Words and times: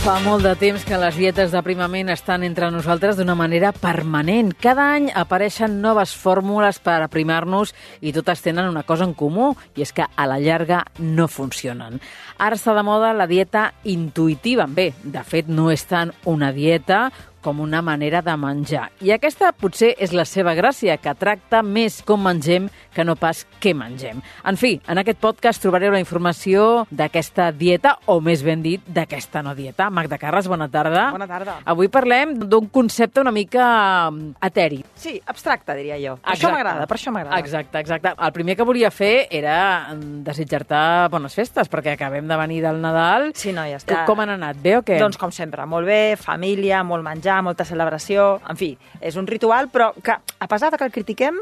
Fa 0.00 0.14
molt 0.24 0.46
de 0.46 0.54
temps 0.56 0.80
que 0.88 0.96
les 0.96 1.16
dietes 1.20 1.50
d'aprimament 1.52 2.08
estan 2.08 2.40
entre 2.46 2.70
nosaltres 2.72 3.18
d'una 3.18 3.34
manera 3.36 3.68
permanent. 3.76 4.54
Cada 4.56 4.86
any 4.94 5.10
apareixen 5.12 5.74
noves 5.82 6.14
fórmules 6.16 6.78
per 6.80 7.02
aprimar-nos 7.04 7.74
i 8.00 8.14
totes 8.16 8.40
tenen 8.40 8.70
una 8.70 8.86
cosa 8.88 9.04
en 9.04 9.12
comú, 9.12 9.50
i 9.76 9.84
és 9.84 9.92
que 9.92 10.06
a 10.08 10.26
la 10.26 10.38
llarga 10.40 10.86
no 11.04 11.28
funcionen. 11.28 12.00
Ara 12.40 12.56
està 12.56 12.72
de 12.72 12.84
moda 12.86 13.12
la 13.12 13.28
dieta 13.28 13.74
intuïtiva. 13.84 14.64
Bé, 14.72 14.94
de 15.04 15.20
fet, 15.20 15.52
no 15.52 15.68
és 15.68 15.84
tant 15.84 16.14
una 16.24 16.48
dieta 16.56 17.10
com 17.42 17.60
una 17.60 17.82
manera 17.82 18.22
de 18.22 18.34
menjar. 18.36 18.88
I 19.00 19.14
aquesta 19.16 19.50
potser 19.56 19.94
és 19.98 20.12
la 20.16 20.26
seva 20.28 20.54
gràcia, 20.58 20.96
que 21.00 21.14
tracta 21.18 21.62
més 21.64 22.00
com 22.06 22.22
mengem 22.24 22.68
que 22.94 23.04
no 23.06 23.16
pas 23.16 23.44
què 23.62 23.72
mengem. 23.76 24.20
En 24.46 24.58
fi, 24.60 24.74
en 24.90 25.00
aquest 25.00 25.20
podcast 25.22 25.62
trobareu 25.62 25.92
la 25.94 26.02
informació 26.02 26.84
d'aquesta 26.90 27.50
dieta, 27.56 27.96
o 28.10 28.20
més 28.24 28.44
ben 28.46 28.62
dit, 28.64 28.82
d'aquesta 28.86 29.42
no 29.46 29.54
dieta. 29.58 29.88
Magda 29.90 30.18
Carles, 30.20 30.48
bona 30.50 30.68
tarda. 30.72 31.08
Bona 31.14 31.28
tarda. 31.30 31.58
Avui 31.70 31.90
parlem 31.92 32.36
d'un 32.40 32.68
concepte 32.72 33.22
una 33.22 33.32
mica 33.34 34.10
mm, 34.10 34.34
eteri. 34.50 34.82
Sí, 34.98 35.16
abstracte, 35.26 35.76
diria 35.78 35.98
jo. 36.02 36.16
Per 36.24 36.34
això 36.34 36.52
m'agrada, 36.52 36.86
per 36.90 36.98
això 36.98 37.14
m'agrada. 37.14 37.40
Exacte, 37.40 37.80
exacte. 37.80 38.14
El 38.16 38.34
primer 38.36 38.56
que 38.58 38.66
volia 38.68 38.90
fer 38.94 39.28
era 39.30 39.56
mm, 39.94 40.22
desitjar-te 40.26 40.82
bones 41.12 41.36
festes, 41.36 41.70
perquè 41.70 41.94
acabem 41.96 42.28
de 42.28 42.40
venir 42.40 42.60
del 42.66 42.80
Nadal. 42.82 43.30
Sí, 43.38 43.54
no, 43.56 43.64
ja 43.68 43.80
està. 43.80 44.04
Com 44.08 44.20
han 44.24 44.34
anat? 44.36 44.60
Bé 44.60 44.76
o 44.80 44.84
què? 44.86 44.98
Doncs 45.00 45.18
com 45.20 45.32
sempre, 45.34 45.64
molt 45.70 45.88
bé, 45.88 46.16
família, 46.20 46.82
molt 46.86 47.06
menjar, 47.06 47.29
molta 47.42 47.64
celebració, 47.64 48.40
en 48.50 48.58
fi, 48.58 48.72
és 49.00 49.16
un 49.20 49.26
ritual, 49.30 49.68
però 49.70 49.92
que, 50.02 50.12
a 50.40 50.48
pesar 50.50 50.70
de 50.72 50.78
que 50.80 50.84
el 50.88 50.92
critiquem, 50.92 51.36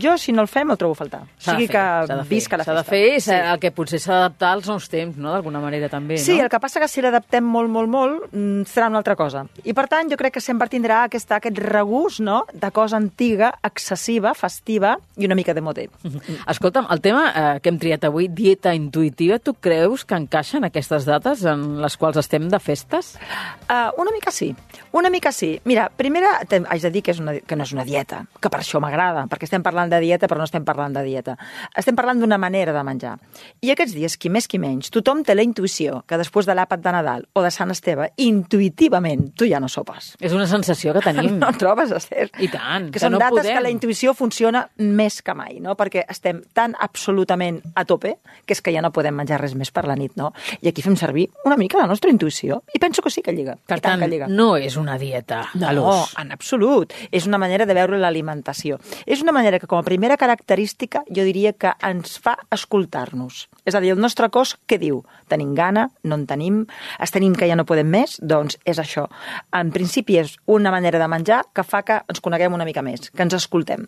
jo, 0.00 0.16
si 0.18 0.32
no 0.32 0.42
el 0.42 0.48
fem, 0.48 0.70
el 0.72 0.78
trobo 0.80 0.96
a 0.96 1.00
faltar. 1.02 1.20
O 1.22 1.26
S'ha 1.44 1.54
sigui 1.58 1.66
fer, 1.68 1.74
s'ha 2.08 2.16
que 2.22 2.28
visca 2.30 2.56
la 2.56 2.64
s'ha 2.64 2.72
festa. 2.74 2.82
de 2.82 2.88
fer, 2.88 3.20
sí. 3.20 3.32
el 3.34 3.60
que 3.60 3.70
potser 3.76 4.00
s'ha 4.00 4.12
d'adaptar 4.16 4.52
als 4.56 4.68
nous 4.70 4.88
temps, 4.88 5.16
no?, 5.20 5.32
d'alguna 5.34 5.60
manera 5.60 5.88
també, 5.92 6.16
Sí, 6.18 6.38
no? 6.38 6.44
el 6.44 6.50
que 6.52 6.60
passa 6.60 6.80
que 6.80 6.88
si 6.88 7.02
l'adaptem 7.04 7.44
molt, 7.44 7.68
molt, 7.70 7.88
molt, 7.92 8.26
mm, 8.32 8.62
serà 8.70 8.88
una 8.88 8.98
altra 9.02 9.16
cosa. 9.16 9.44
I 9.64 9.74
per 9.76 9.86
tant, 9.92 10.08
jo 10.10 10.16
crec 10.16 10.34
que 10.38 10.40
sempre 10.44 10.68
tindrà 10.72 11.02
aquest, 11.04 11.30
aquest 11.36 11.58
regús, 11.58 12.20
no?, 12.24 12.44
de 12.52 12.70
cosa 12.72 12.96
antiga, 12.96 13.52
excessiva, 13.62 14.32
festiva 14.34 14.96
i 15.16 15.26
una 15.26 15.34
mica 15.36 15.52
de 15.54 15.60
modé. 15.60 15.88
Escolta'm, 16.48 16.86
el 16.90 17.00
tema 17.04 17.24
eh, 17.34 17.60
que 17.60 17.68
hem 17.72 17.78
triat 17.82 18.04
avui, 18.08 18.28
dieta 18.28 18.72
intuïtiva, 18.74 19.38
tu 19.42 19.54
creus 19.54 20.04
que 20.04 20.14
encaixen 20.16 20.64
aquestes 20.64 21.04
dates 21.08 21.44
en 21.44 21.80
les 21.82 21.96
quals 22.00 22.16
estem 22.22 22.48
de 22.48 22.58
festes? 22.62 23.14
Uh, 23.68 23.90
una 24.00 24.12
mica 24.14 24.30
sí, 24.30 24.54
una 24.92 25.10
mica 25.10 25.32
sí. 25.34 25.50
Mira, 25.68 25.88
primera, 25.96 26.36
haig 26.46 26.82
de 26.82 26.90
dir 26.94 27.02
que, 27.04 27.12
és 27.14 27.20
una, 27.20 27.34
que 27.42 27.56
no 27.58 27.64
és 27.66 27.72
una 27.74 27.84
dieta, 27.84 28.22
que 28.40 28.50
per 28.52 28.60
això 28.62 28.80
m'agrada, 28.82 29.26
perquè 29.30 29.48
estem 29.48 29.62
parlant 29.66 29.90
de 29.92 29.98
dieta 30.02 30.28
però 30.30 30.38
no 30.40 30.46
estem 30.48 30.64
parlant 30.64 30.94
de 30.96 31.02
dieta. 31.04 31.34
Estem 31.76 31.96
parlant 31.98 32.20
d'una 32.22 32.38
manera 32.38 32.72
de 32.72 32.82
menjar. 32.86 33.16
I 33.64 33.72
aquests 33.74 33.94
dies, 33.96 34.16
qui 34.16 34.30
més 34.30 34.46
qui 34.48 34.58
menys, 34.62 34.90
tothom 34.94 35.24
té 35.26 35.34
la 35.34 35.42
intuïció 35.44 36.02
que 36.08 36.18
després 36.20 36.46
de 36.46 36.54
l'àpat 36.56 36.80
de 36.84 36.92
Nadal 36.94 37.26
o 37.34 37.42
de 37.44 37.50
Sant 37.50 37.70
Esteve, 37.74 38.10
intuïtivament, 38.16 39.32
tu 39.36 39.46
ja 39.50 39.58
no 39.60 39.68
sopes. 39.68 40.12
És 40.20 40.32
una 40.36 40.46
sensació 40.46 40.92
que 40.94 41.02
tenim. 41.04 41.38
No 41.44 41.50
trobes, 41.58 41.90
Esther? 41.92 42.28
I 42.40 42.46
tant, 42.48 42.86
Que, 42.88 42.98
que 42.98 43.00
són 43.02 43.12
no 43.16 43.18
dates 43.18 43.40
podem. 43.42 43.56
que 43.56 43.62
la 43.64 43.70
intuïció 43.72 44.14
funciona 44.14 44.62
més 44.78 45.18
que 45.24 45.34
mai, 45.36 45.58
no? 45.60 45.74
Perquè 45.76 46.04
estem 46.08 46.40
tan 46.54 46.76
absolutament 46.80 47.58
a 47.74 47.84
tope 47.84 48.14
que 48.46 48.54
és 48.54 48.62
que 48.64 48.72
ja 48.72 48.80
no 48.84 48.92
podem 48.94 49.16
menjar 49.18 49.40
res 49.42 49.54
més 49.58 49.72
per 49.74 49.84
la 49.88 49.96
nit, 49.98 50.14
no? 50.16 50.30
I 50.62 50.70
aquí 50.70 50.82
fem 50.84 50.96
servir 50.96 51.26
una 51.44 51.56
mica 51.60 51.80
la 51.80 51.88
nostra 51.90 52.10
intuïció. 52.12 52.62
I 52.72 52.78
penso 52.80 53.02
que 53.02 53.10
sí 53.10 53.22
que 53.22 53.34
lliga. 53.34 53.56
Per 53.66 53.80
tant, 53.80 53.98
tant, 53.98 54.04
que 54.04 54.10
lliga. 54.12 54.28
no 54.30 54.54
és 54.56 54.76
una 54.80 54.96
dieta 54.98 55.23
a 55.32 55.48
No, 55.54 55.70
l'ús. 55.72 56.14
en 56.18 56.32
absolut. 56.32 56.92
És 57.10 57.26
una 57.26 57.38
manera 57.38 57.66
de 57.66 57.74
veure 57.74 57.98
l'alimentació. 57.98 58.78
És 59.06 59.22
una 59.22 59.32
manera 59.32 59.58
que, 59.58 59.66
com 59.66 59.78
a 59.78 59.82
primera 59.82 60.16
característica, 60.16 61.02
jo 61.08 61.24
diria 61.24 61.52
que 61.52 61.72
ens 61.82 62.18
fa 62.18 62.36
escoltar-nos. 62.50 63.48
És 63.64 63.74
a 63.74 63.80
dir, 63.80 63.92
el 63.94 64.00
nostre 64.00 64.28
cos 64.30 64.56
què 64.68 64.78
diu? 64.78 65.02
Tenim 65.28 65.54
gana? 65.54 65.88
No 66.02 66.16
en 66.16 66.26
tenim? 66.26 66.64
Es 67.00 67.10
tenim 67.14 67.34
que 67.34 67.48
ja 67.48 67.56
no 67.56 67.64
podem 67.64 67.88
més? 67.88 68.18
Doncs 68.20 68.58
és 68.64 68.78
això. 68.78 69.06
En 69.52 69.70
principi 69.72 70.18
és 70.18 70.36
una 70.46 70.70
manera 70.74 70.98
de 70.98 71.08
menjar 71.08 71.42
que 71.54 71.62
fa 71.64 71.82
que 71.82 72.02
ens 72.08 72.20
coneguem 72.20 72.52
una 72.52 72.64
mica 72.64 72.82
més, 72.82 73.10
que 73.10 73.22
ens 73.22 73.34
escoltem. 73.34 73.86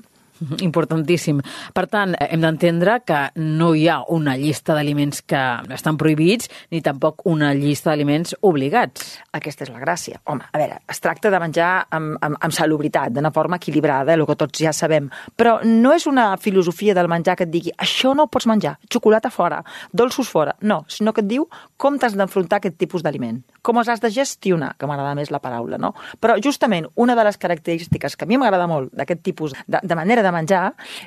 Importantíssim. 0.61 1.41
Per 1.75 1.87
tant, 1.91 2.15
eh, 2.15 2.29
hem 2.35 2.43
d'entendre 2.45 3.01
que 3.07 3.21
no 3.37 3.73
hi 3.75 3.87
ha 3.89 4.01
una 4.13 4.37
llista 4.37 4.75
d'aliments 4.77 5.23
que 5.23 5.43
estan 5.75 5.97
prohibits 5.97 6.51
ni 6.71 6.83
tampoc 6.85 7.25
una 7.27 7.53
llista 7.55 7.91
d'aliments 7.91 8.37
obligats. 8.41 9.17
Aquesta 9.37 9.65
és 9.65 9.73
la 9.73 9.81
gràcia. 9.81 10.21
Home, 10.25 10.45
a 10.53 10.59
veure, 10.59 10.81
es 10.89 11.01
tracta 11.01 11.31
de 11.31 11.41
menjar 11.41 11.71
amb, 11.91 12.17
amb, 12.21 12.39
amb 12.41 12.55
salubritat, 12.55 13.13
d'una 13.13 13.33
forma 13.33 13.57
equilibrada, 13.61 14.15
el 14.15 14.27
que 14.27 14.37
tots 14.37 14.61
ja 14.61 14.73
sabem. 14.77 15.09
Però 15.37 15.59
no 15.65 15.95
és 15.95 16.07
una 16.07 16.37
filosofia 16.37 16.95
del 16.95 17.09
menjar 17.09 17.37
que 17.37 17.47
et 17.47 17.53
digui 17.53 17.73
això 17.77 18.15
no 18.15 18.27
ho 18.27 18.33
pots 18.33 18.49
menjar, 18.51 18.77
xocolata 18.93 19.31
fora, 19.31 19.63
dolços 19.93 20.29
fora. 20.29 20.57
No, 20.61 20.85
sinó 20.89 21.13
que 21.13 21.25
et 21.25 21.31
diu 21.31 21.49
com 21.77 21.99
t'has 22.01 22.17
d'enfrontar 22.17 22.61
aquest 22.61 22.79
tipus 22.81 23.05
d'aliment, 23.05 23.41
com 23.63 23.79
els 23.81 23.89
has 23.93 24.01
de 24.01 24.11
gestionar, 24.13 24.75
que 24.79 24.89
m'agrada 24.89 25.15
més 25.19 25.33
la 25.35 25.41
paraula, 25.43 25.79
no? 25.79 25.93
Però 26.21 26.37
justament 26.43 26.89
una 26.95 27.17
de 27.19 27.25
les 27.27 27.39
característiques 27.41 28.17
que 28.17 28.25
a 28.25 28.29
mi 28.29 28.39
m'agrada 28.41 28.69
molt 28.71 28.93
d'aquest 28.97 29.23
tipus 29.23 29.55
de, 29.67 29.81
de 29.83 29.99
manera 29.99 30.23
de 30.27 30.33
menjar 30.35 30.65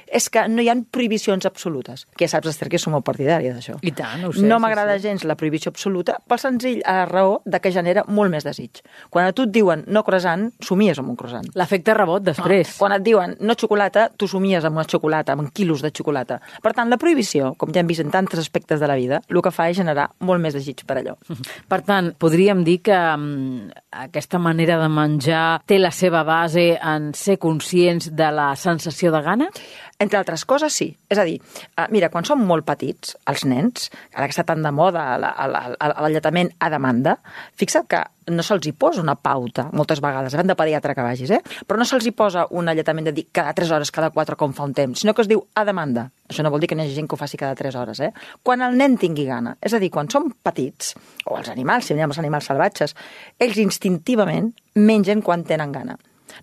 és 0.07 0.30
que 0.31 0.46
no 0.50 0.63
hi 0.63 0.69
ha 0.72 0.78
prohibicions 0.91 1.46
absolutes. 1.46 2.06
Que 2.18 2.25
ja 2.28 2.38
saps, 2.38 2.50
Esther, 2.53 2.69
que 2.72 2.80
som 2.81 2.96
molt 2.96 3.06
partidària 3.06 3.53
d'això. 3.56 3.78
I 3.85 3.91
tant, 3.96 4.24
ho 4.25 4.34
sé, 4.34 4.46
No 4.47 4.59
m'agrada 4.63 4.96
sí. 4.97 5.03
gens 5.09 5.25
la 5.28 5.35
prohibició 5.40 5.74
absoluta 5.74 6.18
pel 6.28 6.40
senzill 6.41 6.81
a 6.88 7.02
la 7.02 7.06
raó 7.09 7.40
de 7.46 7.59
que 7.59 7.72
genera 7.75 8.06
molt 8.07 8.31
més 8.31 8.47
desig. 8.47 8.81
Quan 9.12 9.28
a 9.30 9.34
tu 9.35 9.44
et 9.46 9.52
diuen 9.53 9.84
no 9.88 10.03
croissant, 10.07 10.47
somies 10.63 11.00
amb 11.02 11.12
un 11.13 11.18
croissant. 11.19 11.46
L'efecte 11.59 11.94
rebot 11.97 12.24
després. 12.24 12.78
Quan 12.80 12.96
et 12.96 13.03
diuen 13.06 13.35
no 13.41 13.56
xocolata, 13.59 14.07
tu 14.16 14.28
somies 14.28 14.66
amb 14.66 14.80
una 14.80 14.88
xocolata, 14.90 15.34
amb 15.36 15.51
quilos 15.53 15.81
de 15.84 15.91
xocolata. 15.91 16.40
Per 16.63 16.74
tant, 16.74 16.90
la 16.90 16.97
prohibició, 17.01 17.53
com 17.59 17.74
ja 17.75 17.81
hem 17.84 17.88
vist 17.91 18.01
en 18.06 18.12
tantes 18.13 18.40
aspectes 18.40 18.80
de 18.80 18.88
la 18.88 18.96
vida, 18.96 19.22
el 19.30 19.41
que 19.44 19.51
fa 19.51 19.69
és 19.69 19.78
generar 19.78 20.09
molt 20.25 20.41
més 20.41 20.53
desig 20.56 20.86
per 20.88 21.00
allò. 21.01 21.16
Per 21.69 21.81
tant, 21.88 22.13
podríem 22.19 22.63
dir 22.63 22.80
que 22.86 22.96
um, 22.96 23.69
aquesta 23.91 24.40
manera 24.40 24.78
de 24.81 24.88
menjar 24.90 25.62
té 25.68 25.80
la 25.80 25.91
seva 25.91 26.24
base 26.24 26.78
en 26.80 27.12
ser 27.18 27.38
conscients 27.41 28.09
de 28.16 28.30
la 28.31 28.51
sensació 28.56 29.08
de 29.11 29.21
gana? 29.21 29.49
Entre 29.99 30.17
altres 30.17 30.45
coses, 30.45 30.73
sí. 30.73 30.97
És 31.09 31.17
a 31.17 31.23
dir, 31.27 31.41
eh, 31.77 31.87
mira, 31.89 32.09
quan 32.09 32.25
som 32.25 32.39
molt 32.45 32.65
petits, 32.65 33.17
els 33.27 33.45
nens, 33.45 33.89
ara 34.13 34.27
que 34.27 34.33
està 34.33 34.45
tan 34.45 34.63
de 34.63 34.71
moda 34.71 35.17
la- 35.17 35.35
la- 35.47 35.75
la- 35.79 35.93
l'alletament 36.01 36.51
a 36.59 36.69
demanda, 36.69 37.19
fixa't 37.55 37.87
que 37.87 38.03
no 38.29 38.43
se'ls 38.43 38.67
hi 38.67 38.71
posa 38.73 39.01
una 39.01 39.15
pauta, 39.15 39.69
moltes 39.73 39.99
vegades, 40.01 40.33
depèn 40.33 40.47
de 40.47 40.55
pediatre 40.55 40.93
que 40.93 41.01
vagis, 41.01 41.31
eh? 41.31 41.41
però 41.65 41.77
no 41.79 41.85
se'ls 41.85 42.05
hi 42.05 42.11
posa 42.11 42.45
un 42.51 42.69
alletament 42.69 43.05
de 43.07 43.11
dir 43.11 43.27
cada 43.31 43.53
3 43.53 43.71
hores, 43.71 43.89
cada 43.91 44.11
4, 44.11 44.37
com 44.37 44.53
fa 44.53 44.63
un 44.63 44.73
temps, 44.73 44.99
sinó 44.99 45.15
que 45.15 45.23
es 45.23 45.27
diu 45.27 45.47
a 45.55 45.65
demanda. 45.65 46.11
Això 46.29 46.43
no 46.43 46.51
vol 46.51 46.59
dir 46.61 46.67
que 46.69 46.75
n'hi 46.75 46.83
hagi 46.85 46.93
gent 46.93 47.07
que 47.09 47.15
ho 47.15 47.17
faci 47.17 47.37
cada 47.37 47.55
3 47.55 47.73
hores, 47.75 47.99
eh? 47.99 48.11
Quan 48.43 48.61
el 48.61 48.77
nen 48.77 48.97
tingui 49.01 49.25
gana, 49.25 49.57
és 49.59 49.73
a 49.73 49.79
dir, 49.79 49.89
quan 49.89 50.07
som 50.09 50.29
petits, 50.43 50.93
o 51.25 51.37
els 51.37 51.49
animals, 51.49 51.85
si 51.85 51.93
anem 51.93 52.09
als 52.11 52.19
animals 52.19 52.45
salvatges, 52.45 52.95
ells 53.39 53.57
instintivament 53.57 54.53
mengen 54.75 55.21
quan 55.23 55.43
tenen 55.43 55.71
gana. 55.71 55.97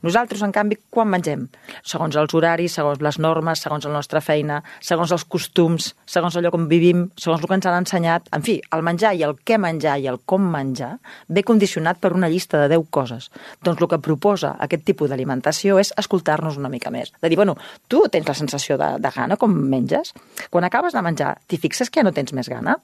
Nosaltres, 0.06 0.42
en 0.42 0.52
canvi, 0.54 0.78
quan 0.90 1.08
mengem? 1.10 1.46
Segons 1.86 2.16
els 2.18 2.34
horaris, 2.36 2.76
segons 2.78 3.02
les 3.04 3.18
normes, 3.22 3.62
segons 3.62 3.86
la 3.86 3.94
nostra 3.94 4.22
feina, 4.24 4.62
segons 4.80 5.12
els 5.14 5.24
costums, 5.24 5.92
segons 6.06 6.36
allò 6.36 6.52
com 6.54 6.66
vivim, 6.70 7.06
segons 7.16 7.42
el 7.42 7.50
que 7.50 7.58
ens 7.58 7.68
han 7.70 7.78
ensenyat. 7.82 8.30
En 8.36 8.44
fi, 8.46 8.58
el 8.74 8.84
menjar 8.86 9.14
i 9.16 9.24
el 9.26 9.36
què 9.46 9.60
menjar 9.62 9.98
i 10.02 10.08
el 10.10 10.20
com 10.24 10.44
menjar 10.52 10.96
ve 11.28 11.44
condicionat 11.46 12.00
per 12.02 12.12
una 12.16 12.30
llista 12.32 12.60
de 12.62 12.72
10 12.74 12.90
coses. 12.90 13.30
Doncs 13.64 13.82
el 13.82 13.90
que 13.92 14.02
proposa 14.02 14.56
aquest 14.66 14.86
tipus 14.88 15.12
d'alimentació 15.12 15.80
és 15.82 15.92
escoltar-nos 15.96 16.58
una 16.60 16.72
mica 16.72 16.92
més. 16.94 17.12
De 17.22 17.30
dir, 17.30 17.38
bueno, 17.38 17.56
tu 17.88 18.04
tens 18.12 18.28
la 18.28 18.36
sensació 18.38 18.78
de, 18.80 18.96
de 19.02 19.14
gana 19.14 19.38
com 19.40 19.54
menges? 19.54 20.14
Quan 20.50 20.66
acabes 20.66 20.96
de 20.96 21.02
menjar, 21.04 21.36
t'hi 21.46 21.60
fixes 21.62 21.90
que 21.90 22.02
ja 22.02 22.08
no 22.08 22.14
tens 22.16 22.34
més 22.36 22.50
gana? 22.52 22.78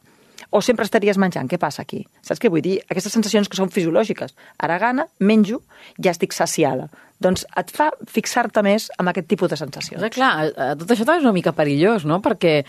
O 0.53 0.61
sempre 0.61 0.85
estaries 0.85 1.17
menjant? 1.17 1.49
Què 1.49 1.57
passa 1.59 1.81
aquí? 1.83 2.03
Saps 2.21 2.39
què 2.43 2.51
vull 2.53 2.61
dir? 2.65 2.79
Aquestes 2.93 3.15
sensacions 3.17 3.49
que 3.49 3.57
són 3.57 3.71
fisiològiques. 3.73 4.35
Ara 4.61 4.76
gana, 4.79 5.06
menjo, 5.19 5.62
ja 5.99 6.12
estic 6.12 6.35
saciada. 6.37 6.91
Doncs 7.23 7.44
et 7.56 7.71
fa 7.71 7.87
fixar-te 8.11 8.61
més 8.67 8.88
amb 8.99 9.09
aquest 9.12 9.29
tipus 9.31 9.49
de 9.49 9.56
sensacions. 9.56 10.03
Clar, 10.12 10.50
tot 10.76 10.91
això 10.91 11.06
també 11.06 11.21
és 11.21 11.25
una 11.25 11.32
mica 11.32 11.53
perillós, 11.56 12.05
no? 12.05 12.19
Perquè 12.21 12.65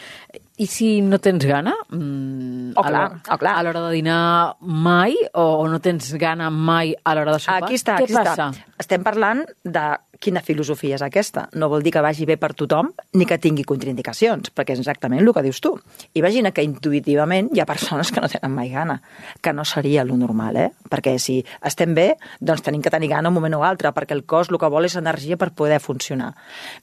i 0.61 0.67
si 0.69 1.01
no 1.01 1.17
tens 1.19 1.43
gana? 1.49 1.73
Mm, 1.89 2.71
Oh, 2.77 2.81
a 2.81 2.87
clar, 2.87 2.91
l'hora- 3.09 3.21
oh, 3.33 3.37
clar. 3.41 3.55
A 3.57 3.63
l'hora 3.65 3.81
de 3.87 3.91
dinar 3.97 4.55
mai 4.61 5.13
o 5.33 5.67
no 5.67 5.79
tens 5.81 6.13
gana 6.21 6.49
mai 6.49 6.95
a 7.03 7.15
l'hora 7.15 7.33
de 7.33 7.39
sopar? 7.39 7.63
Aquí 7.63 7.75
està, 7.75 7.97
Què 7.99 8.03
aquí 8.07 8.13
passa? 8.13 8.31
està. 8.53 8.65
Estem 8.79 9.03
parlant 9.03 9.43
de 9.63 9.83
quina 10.23 10.41
filosofia 10.45 10.95
és 10.95 11.03
aquesta? 11.03 11.47
No 11.59 11.67
vol 11.71 11.83
dir 11.83 11.91
que 11.95 12.01
vagi 12.03 12.25
bé 12.27 12.37
per 12.39 12.53
tothom 12.57 12.91
ni 13.19 13.27
que 13.27 13.37
tingui 13.41 13.65
contraindicacions, 13.67 14.53
perquè 14.55 14.77
és 14.77 14.81
exactament 14.81 15.21
el 15.21 15.31
que 15.35 15.43
dius 15.43 15.59
tu. 15.63 15.73
Imagina 16.19 16.53
que 16.55 16.63
intuïtivament 16.63 17.49
hi 17.53 17.61
ha 17.61 17.67
persones 17.67 18.11
que 18.13 18.23
no 18.23 18.29
tenen 18.31 18.53
mai 18.55 18.71
gana, 18.71 18.99
que 19.41 19.53
no 19.53 19.65
seria 19.67 20.05
lo 20.07 20.15
normal, 20.17 20.59
eh? 20.61 20.69
Perquè 20.89 21.17
si 21.19 21.39
estem 21.65 21.95
bé, 21.97 22.13
doncs 22.39 22.63
tenim 22.63 22.81
que 22.81 22.93
tenir 22.93 23.09
gana 23.11 23.29
un 23.29 23.35
moment 23.35 23.57
o 23.59 23.63
altre, 23.67 23.91
perquè 23.95 24.15
el 24.15 24.23
cos 24.29 24.51
el 24.51 24.59
que 24.61 24.71
vol 24.71 24.87
és 24.87 24.95
energia 24.99 25.37
per 25.37 25.51
poder 25.57 25.81
funcionar. 25.83 26.31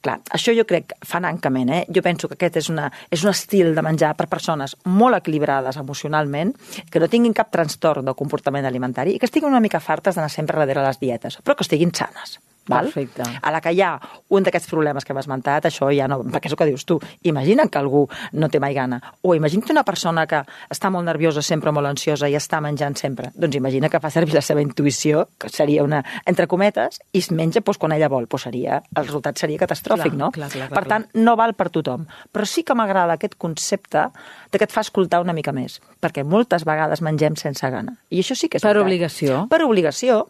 Clar, 0.05 0.19
això 0.37 0.55
jo 0.57 0.67
crec, 0.69 0.97
francament, 1.07 1.73
eh? 1.73 1.83
jo 1.89 2.05
penso 2.05 2.29
que 2.29 2.37
aquest 2.37 2.61
és, 2.61 2.71
una, 2.73 2.91
és 3.11 3.25
un 3.25 3.33
estil 3.33 3.75
de 3.77 3.87
menjar 3.87 4.13
per 4.19 4.29
persones 4.29 4.77
molt 4.85 5.17
equilibrades 5.21 5.81
emocionalment, 5.81 6.53
que 6.91 7.01
no 7.01 7.09
tinguin 7.09 7.37
cap 7.37 7.53
trastorn 7.55 8.05
del 8.05 8.19
comportament 8.19 8.69
alimentari 8.69 9.17
i 9.17 9.19
que 9.19 9.31
estiguin 9.31 9.51
una 9.51 9.65
mica 9.65 9.81
fartes 9.81 10.19
d'anar 10.19 10.31
sempre 10.33 10.61
darrere 10.61 10.85
les 10.87 11.01
dietes, 11.01 11.41
però 11.45 11.57
que 11.57 11.67
estiguin 11.67 11.95
sanes. 11.95 12.39
Val? 12.69 12.87
Perfecte. 12.87 13.23
A 13.43 13.51
la 13.51 13.61
que 13.61 13.73
hi 13.73 13.81
ha 13.83 13.95
un 14.29 14.45
d'aquests 14.47 14.69
problemes 14.71 15.05
que 15.05 15.13
hem 15.13 15.19
esmentat, 15.19 15.67
això 15.67 15.89
ja 15.95 16.07
no... 16.09 16.21
Perquè 16.31 16.47
és 16.51 16.53
el 16.55 16.59
que 16.61 16.67
dius 16.69 16.85
tu. 16.87 16.99
Imagina 17.27 17.67
que 17.69 17.79
algú 17.81 18.05
no 18.33 18.49
té 18.49 18.61
mai 18.61 18.75
gana. 18.75 19.01
O 19.23 19.35
imagina't 19.35 19.71
una 19.73 19.83
persona 19.85 20.27
que 20.31 20.43
està 20.71 20.91
molt 20.91 21.07
nerviosa 21.09 21.43
sempre, 21.43 21.73
molt 21.73 21.87
ansiosa 21.91 22.29
i 22.31 22.37
està 22.39 22.61
menjant 22.63 22.97
sempre. 22.97 23.31
Doncs 23.35 23.57
imagina 23.59 23.89
que 23.91 24.01
fa 24.01 24.11
servir 24.11 24.35
la 24.35 24.43
seva 24.45 24.63
intuïció, 24.63 25.27
que 25.39 25.49
seria 25.49 25.83
una, 25.85 26.03
entre 26.27 26.47
cometes, 26.47 27.01
i 27.13 27.19
es 27.25 27.31
menja 27.31 27.61
doncs, 27.61 27.79
quan 27.79 27.93
ella 27.97 28.09
vol. 28.09 28.27
Doncs 28.31 28.47
seria, 28.47 28.83
el 28.95 29.07
resultat 29.07 29.39
seria 29.39 29.59
catastròfic, 29.59 30.13
Clar, 30.13 30.19
no? 30.19 30.31
clar, 30.31 30.51
clar, 30.51 30.69
clar, 30.69 30.77
per 30.79 30.89
tant, 30.89 31.07
no 31.15 31.35
val 31.37 31.55
per 31.59 31.71
tothom. 31.71 32.07
Però 32.33 32.47
sí 32.47 32.63
que 32.63 32.75
m'agrada 32.79 33.15
aquest 33.19 33.35
concepte 33.41 34.09
de 34.51 34.59
que 34.59 34.65
et 34.67 34.73
fa 34.73 34.83
escoltar 34.85 35.21
una 35.23 35.33
mica 35.37 35.53
més. 35.53 35.81
Perquè 36.01 36.25
moltes 36.25 36.65
vegades 36.67 37.03
mengem 37.03 37.37
sense 37.37 37.67
gana. 37.71 37.97
I 38.11 38.21
això 38.23 38.35
sí 38.37 38.49
que 38.49 38.59
és 38.59 38.63
Per 38.63 38.73
veritat. 38.73 38.87
obligació. 38.87 39.47
Per 39.51 39.63
obligació, 39.65 40.21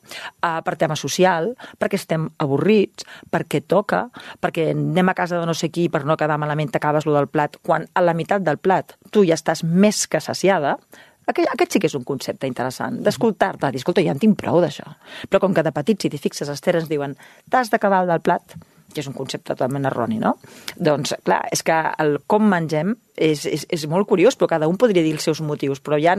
uh, 0.43 0.61
per 0.65 0.77
tema 0.77 0.97
social, 0.97 1.55
perquè 1.81 1.97
estem 2.01 2.20
avorrits, 2.43 3.07
perquè 3.31 3.63
toca, 3.67 4.07
perquè 4.41 4.71
anem 4.75 5.13
a 5.13 5.17
casa 5.19 5.41
de 5.41 5.49
no 5.49 5.55
sé 5.57 5.71
qui 5.73 5.89
per 5.93 6.05
no 6.09 6.19
quedar 6.21 6.39
malament 6.41 6.73
t'acabes 6.75 7.07
lo 7.09 7.17
del 7.17 7.31
plat, 7.33 7.59
quan 7.67 7.87
a 7.95 8.05
la 8.05 8.17
meitat 8.17 8.45
del 8.47 8.59
plat 8.59 8.97
tu 9.11 9.25
ja 9.27 9.39
estàs 9.39 9.65
més 9.65 10.07
que 10.11 10.23
saciada, 10.25 10.77
aquest, 11.31 11.49
aquest 11.53 11.77
sí 11.77 11.83
que 11.83 11.91
és 11.91 11.95
un 11.99 12.07
concepte 12.07 12.49
interessant, 12.51 12.99
d'escoltar-te, 13.05 13.71
dir, 13.71 13.83
escolta, 13.83 14.03
ja 14.05 14.15
en 14.17 14.23
tinc 14.23 14.39
prou 14.41 14.61
d'això. 14.63 14.87
Però 15.31 15.43
com 15.43 15.55
que 15.55 15.65
de 15.67 15.73
petits, 15.75 16.03
si 16.03 16.11
t'hi 16.11 16.21
fixes, 16.21 16.51
Esther, 16.51 16.81
ens 16.81 16.91
diuen, 16.91 17.17
t'has 17.53 17.71
d'acabar 17.71 18.03
el 18.05 18.11
del 18.11 18.23
plat, 18.25 18.57
que 18.91 19.03
és 19.03 19.09
un 19.09 19.15
concepte 19.15 19.53
totalment 19.53 19.87
erroni, 19.87 20.19
no? 20.19 20.35
Doncs, 20.77 21.15
clar, 21.27 21.41
és 21.55 21.63
que 21.67 21.77
el 22.03 22.17
com 22.31 22.49
mengem 22.51 22.97
és, 23.15 23.45
és, 23.47 23.67
és 23.71 23.87
molt 23.91 24.09
curiós, 24.11 24.37
però 24.39 24.51
cada 24.51 24.69
un 24.71 24.79
podria 24.81 25.05
dir 25.07 25.15
els 25.15 25.27
seus 25.27 25.43
motius, 25.45 25.83
però 25.85 25.99
hi 26.01 26.09
ha 26.11 26.17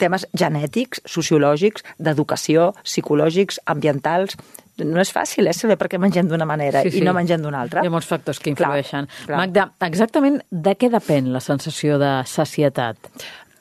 temes 0.00 0.28
genètics, 0.36 1.02
sociològics, 1.16 1.86
d'educació, 1.98 2.72
psicològics, 2.84 3.62
ambientals... 3.66 4.38
No 4.82 5.00
és 5.00 5.12
fàcil, 5.14 5.46
eh, 5.46 5.54
saber 5.54 5.76
per 5.78 5.88
què 5.92 6.00
mengem 6.02 6.26
d'una 6.28 6.46
manera 6.48 6.82
Sí, 6.82 6.88
i 6.88 6.98
sí. 6.98 7.04
no 7.06 7.14
mengem 7.14 7.42
d'una 7.42 7.60
altra. 7.62 7.84
Hi 7.84 7.90
ha 7.90 7.94
molts 7.94 8.08
factors 8.10 8.40
que 8.42 8.50
Clar, 8.54 8.72
influeixen. 8.74 9.08
clar. 9.26 9.38
Magda, 9.38 9.68
exactament 9.86 10.40
de 10.50 10.74
què 10.76 10.90
depèn 10.90 11.32
la 11.32 11.40
sensació 11.40 11.98
de 12.02 12.12
sacietat? 12.26 12.96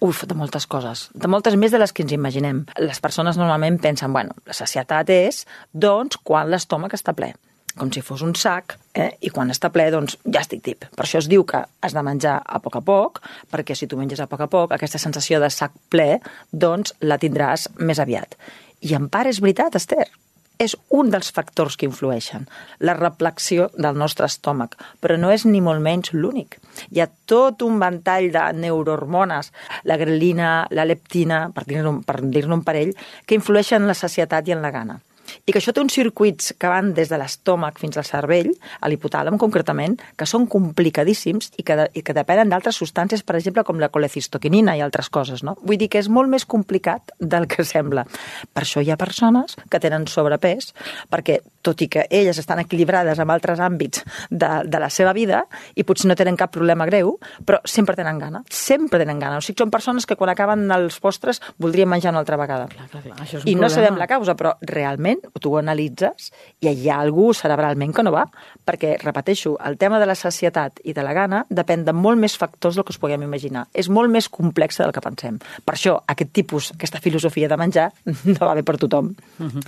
Uf, 0.04 0.26
de 0.28 0.36
moltes 0.36 0.66
coses. 0.68 1.10
De 1.14 1.30
moltes 1.32 1.56
més 1.56 1.72
de 1.72 1.80
les 1.80 1.94
que 1.94 2.04
ens 2.04 2.12
imaginem. 2.12 2.66
Les 2.82 3.00
persones 3.00 3.38
normalment 3.40 3.78
pensen, 3.80 4.12
bueno, 4.12 4.34
la 4.46 4.54
sacietat 4.58 5.10
és, 5.10 5.46
doncs, 5.72 6.18
quan 6.24 6.50
l'estómac 6.52 6.98
està 6.98 7.14
ple 7.16 7.34
com 7.78 7.90
si 7.92 8.04
fos 8.06 8.22
un 8.22 8.36
sac, 8.38 8.76
eh? 8.94 9.16
i 9.26 9.32
quan 9.34 9.50
està 9.50 9.72
ple, 9.74 9.88
doncs 9.94 10.18
ja 10.28 10.44
estic 10.44 10.62
tip. 10.66 10.86
Per 10.94 11.06
això 11.06 11.18
es 11.24 11.30
diu 11.32 11.42
que 11.50 11.64
has 11.82 11.96
de 11.96 12.04
menjar 12.06 12.36
a 12.46 12.60
poc 12.62 12.78
a 12.78 12.84
poc, 12.86 13.22
perquè 13.52 13.74
si 13.78 13.88
tu 13.90 13.98
menges 13.98 14.22
a 14.22 14.28
poc 14.30 14.44
a 14.46 14.50
poc, 14.52 14.76
aquesta 14.76 15.02
sensació 15.02 15.40
de 15.42 15.50
sac 15.50 15.74
ple, 15.90 16.20
doncs 16.52 16.94
la 17.02 17.18
tindràs 17.22 17.70
més 17.82 18.02
aviat. 18.04 18.38
I 18.86 18.94
en 19.00 19.08
part 19.10 19.32
és 19.32 19.42
veritat, 19.42 19.76
Esther, 19.80 20.06
és 20.64 20.76
un 20.90 21.12
dels 21.14 21.30
factors 21.36 21.78
que 21.78 21.88
influeixen, 21.90 22.48
la 22.80 22.96
reflexió 22.98 23.70
del 23.76 23.98
nostre 24.00 24.28
estómac, 24.30 24.78
però 25.04 25.18
no 25.20 25.32
és 25.34 25.46
ni 25.46 25.62
molt 25.62 25.84
menys 25.84 26.14
l'únic. 26.16 26.60
Hi 26.92 27.04
ha 27.04 27.10
tot 27.30 27.62
un 27.68 27.80
ventall 27.82 28.32
de 28.34 28.44
neurohormones, 28.64 29.52
la 29.84 29.98
grelina, 30.02 30.52
la 30.72 30.88
leptina, 30.90 31.46
per 31.54 31.68
dir-ne 31.70 31.98
dir 32.34 32.46
un 32.52 32.64
parell, 32.64 32.94
que 33.26 33.36
influeixen 33.40 33.84
en 33.84 33.92
la 33.92 33.98
sacietat 33.98 34.48
i 34.48 34.56
en 34.56 34.64
la 34.64 34.72
gana. 34.72 35.02
I 35.46 35.52
que 35.52 35.60
això 35.60 35.74
té 35.74 35.82
uns 35.82 35.94
circuits 35.96 36.54
que 36.60 36.70
van 36.72 36.94
des 36.94 37.10
de 37.12 37.18
l'estómac 37.20 37.80
fins 37.82 37.98
al 37.98 38.08
cervell, 38.08 38.52
a 38.82 38.90
l'hipotàlam 38.92 39.38
concretament, 39.42 39.98
que 40.20 40.28
són 40.30 40.48
complicadíssims 40.52 41.52
i 41.58 41.64
que, 41.64 41.78
de, 41.80 41.88
i 41.94 42.04
que 42.06 42.16
depenen 42.16 42.52
d'altres 42.52 42.78
substàncies, 42.82 43.24
per 43.24 43.38
exemple, 43.40 43.64
com 43.68 43.80
la 43.82 43.90
colecistoquinina 43.94 44.76
i 44.78 44.84
altres 44.84 45.10
coses. 45.14 45.44
No? 45.44 45.56
Vull 45.64 45.80
dir 45.82 45.90
que 45.92 46.02
és 46.02 46.10
molt 46.10 46.30
més 46.32 46.46
complicat 46.46 47.14
del 47.20 47.48
que 47.48 47.66
sembla. 47.68 48.06
Per 48.54 48.64
això 48.66 48.84
hi 48.84 48.92
ha 48.92 48.98
persones 49.00 49.56
que 49.70 49.80
tenen 49.84 50.08
sobrepès, 50.12 50.74
perquè 51.12 51.40
tot 51.64 51.80
i 51.82 51.88
que 51.88 52.08
elles 52.12 52.38
estan 52.42 52.60
equilibrades 52.60 53.20
amb 53.24 53.32
altres 53.32 53.62
àmbits 53.64 54.04
de, 54.30 54.50
de 54.68 54.80
la 54.84 54.90
seva 54.92 55.14
vida 55.16 55.46
i 55.80 55.86
potser 55.88 56.10
no 56.12 56.18
tenen 56.20 56.36
cap 56.40 56.52
problema 56.52 56.86
greu, 56.90 57.16
però 57.48 57.62
sempre 57.64 57.96
tenen 57.96 58.20
gana, 58.20 58.44
sempre 58.52 59.00
tenen 59.00 59.22
gana. 59.22 59.40
O 59.40 59.46
sigui, 59.46 59.62
són 59.64 59.72
persones 59.72 60.06
que 60.10 60.18
quan 60.20 60.34
acaben 60.34 60.68
els 60.76 61.00
postres 61.00 61.40
voldrien 61.64 61.88
menjar 61.90 62.12
una 62.12 62.20
altra 62.24 62.38
vegada. 62.40 62.68
Clar, 62.74 62.90
clar, 62.92 63.04
clar. 63.06 63.18
Això 63.24 63.40
és 63.40 63.46
un 63.46 63.50
I 63.50 63.56
no 63.56 63.64
problema. 63.64 63.76
sabem 63.76 64.02
la 64.02 64.10
causa, 64.12 64.36
però 64.40 64.56
realment 64.68 65.13
tu 65.40 65.54
ho 65.54 65.60
analitzes 65.60 66.32
i 66.64 66.70
hi 66.72 66.90
ha 66.90 67.00
algú 67.02 67.32
cerebralment 67.38 67.94
que 67.96 68.06
no 68.06 68.14
va, 68.16 68.26
perquè, 68.66 68.96
repeteixo, 69.02 69.56
el 69.68 69.78
tema 69.78 70.00
de 70.00 70.08
la 70.10 70.16
sacietat 70.16 70.80
i 70.84 70.96
de 70.96 71.06
la 71.06 71.14
gana 71.16 71.44
depèn 71.50 71.86
de 71.88 71.94
molt 71.94 72.20
més 72.22 72.38
factors 72.40 72.78
del 72.78 72.88
que 72.88 72.96
us 72.96 73.02
puguem 73.02 73.26
imaginar. 73.26 73.68
És 73.74 73.90
molt 73.90 74.12
més 74.12 74.30
complex 74.30 74.80
del 74.82 74.94
que 74.96 75.04
pensem. 75.04 75.40
Per 75.64 75.76
això, 75.76 75.98
aquest 76.08 76.34
tipus, 76.34 76.72
aquesta 76.76 77.02
filosofia 77.04 77.50
de 77.52 77.60
menjar 77.60 77.90
no 78.34 78.40
va 78.42 78.56
bé 78.58 78.66
per 78.66 78.78
tothom. 78.82 79.14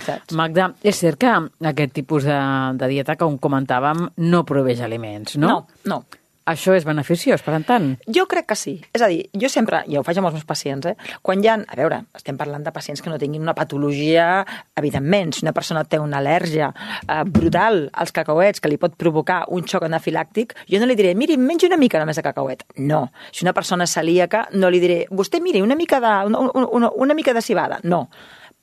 saps? 0.04 0.34
Magda, 0.36 0.72
és 0.82 0.98
cert 0.98 1.20
que 1.20 1.32
aquest 1.72 1.96
tipus 1.96 2.28
de, 2.28 2.38
de 2.78 2.92
dieta 2.92 3.16
que 3.16 3.26
on 3.26 3.40
comentàvem 3.42 4.06
no 4.26 4.44
proveix 4.48 4.82
aliments, 4.84 5.36
no? 5.40 5.48
no. 5.48 5.66
no. 5.96 6.04
Això 6.46 6.76
és 6.78 6.84
beneficiós, 6.86 7.42
per 7.42 7.56
tant. 7.66 7.88
Jo 8.06 8.26
crec 8.30 8.46
que 8.52 8.56
sí. 8.58 8.76
És 8.94 9.02
a 9.02 9.08
dir, 9.10 9.24
jo 9.34 9.48
sempre, 9.50 9.80
i 9.90 9.96
ho 9.98 10.04
faig 10.06 10.20
amb 10.20 10.28
els 10.28 10.36
meus 10.36 10.46
pacients, 10.46 10.86
eh? 10.86 10.94
quan 11.26 11.42
hi 11.42 11.50
ha, 11.50 11.56
a 11.58 11.78
veure, 11.78 11.98
estem 12.14 12.38
parlant 12.38 12.62
de 12.62 12.72
pacients 12.74 13.02
que 13.02 13.10
no 13.10 13.18
tinguin 13.18 13.42
una 13.42 13.56
patologia, 13.58 14.44
evidentment, 14.78 15.34
si 15.34 15.42
una 15.42 15.54
persona 15.56 15.82
té 15.90 15.98
una 15.98 16.20
al·lèrgia 16.22 16.70
eh, 16.70 17.24
brutal 17.26 17.88
als 17.92 18.14
cacauets 18.14 18.62
que 18.62 18.70
li 18.70 18.78
pot 18.78 18.94
provocar 18.94 19.42
un 19.50 19.66
xoc 19.66 19.88
anafilàctic, 19.88 20.54
jo 20.70 20.78
no 20.78 20.86
li 20.86 20.94
diré, 20.94 21.16
miri, 21.18 21.34
mengi 21.34 21.66
una 21.66 21.80
mica 21.82 21.98
només 21.98 22.22
de 22.22 22.26
cacauet. 22.28 22.62
No. 22.78 23.08
Si 23.32 23.42
una 23.42 23.56
persona 23.56 23.90
és 23.90 23.98
celíaca, 23.98 24.46
no 24.54 24.70
li 24.70 24.78
diré, 24.78 25.02
vostè 25.10 25.42
miri, 25.42 25.66
una 25.66 25.74
mica 25.74 25.98
de, 25.98 26.16
una, 26.30 26.46
una, 26.54 26.94
una 26.94 27.18
mica 27.18 27.34
de 27.34 27.42
cibada. 27.42 27.82
No 27.82 28.06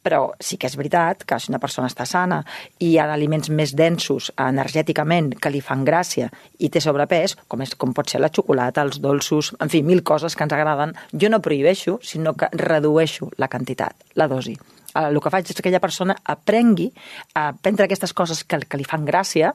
però 0.04 0.34
sí 0.40 0.60
que 0.60 0.68
és 0.68 0.76
veritat 0.78 1.24
que 1.28 1.40
si 1.40 1.52
una 1.52 1.62
persona 1.64 1.90
està 1.92 2.06
sana 2.10 2.42
i 2.80 2.92
hi 2.92 3.00
ha 3.00 3.08
aliments 3.14 3.50
més 3.50 3.74
densos 3.78 4.30
energèticament 4.38 5.34
que 5.40 5.52
li 5.54 5.64
fan 5.64 5.86
gràcia 5.88 6.30
i 6.60 6.70
té 6.70 6.84
sobrepès, 6.84 7.38
com, 7.48 7.64
és, 7.66 7.74
com 7.80 7.96
pot 7.96 8.10
ser 8.10 8.22
la 8.22 8.32
xocolata, 8.34 8.84
els 8.84 9.00
dolços, 9.04 9.54
en 9.64 9.72
fi, 9.72 9.84
mil 9.84 10.04
coses 10.04 10.36
que 10.36 10.46
ens 10.46 10.54
agraden, 10.54 10.94
jo 11.14 11.32
no 11.32 11.42
prohibeixo, 11.42 12.00
sinó 12.04 12.36
que 12.38 12.52
redueixo 12.54 13.32
la 13.38 13.50
quantitat, 13.50 13.96
la 14.20 14.28
dosi. 14.28 14.58
El 14.94 15.18
que 15.26 15.32
faig 15.34 15.50
és 15.50 15.58
que 15.58 15.64
aquella 15.64 15.82
persona 15.82 16.16
aprengui 16.30 16.92
a 17.40 17.48
prendre 17.58 17.88
aquestes 17.88 18.14
coses 18.14 18.44
que, 18.46 18.60
que 18.70 18.78
li 18.78 18.86
fan 18.86 19.08
gràcia 19.08 19.54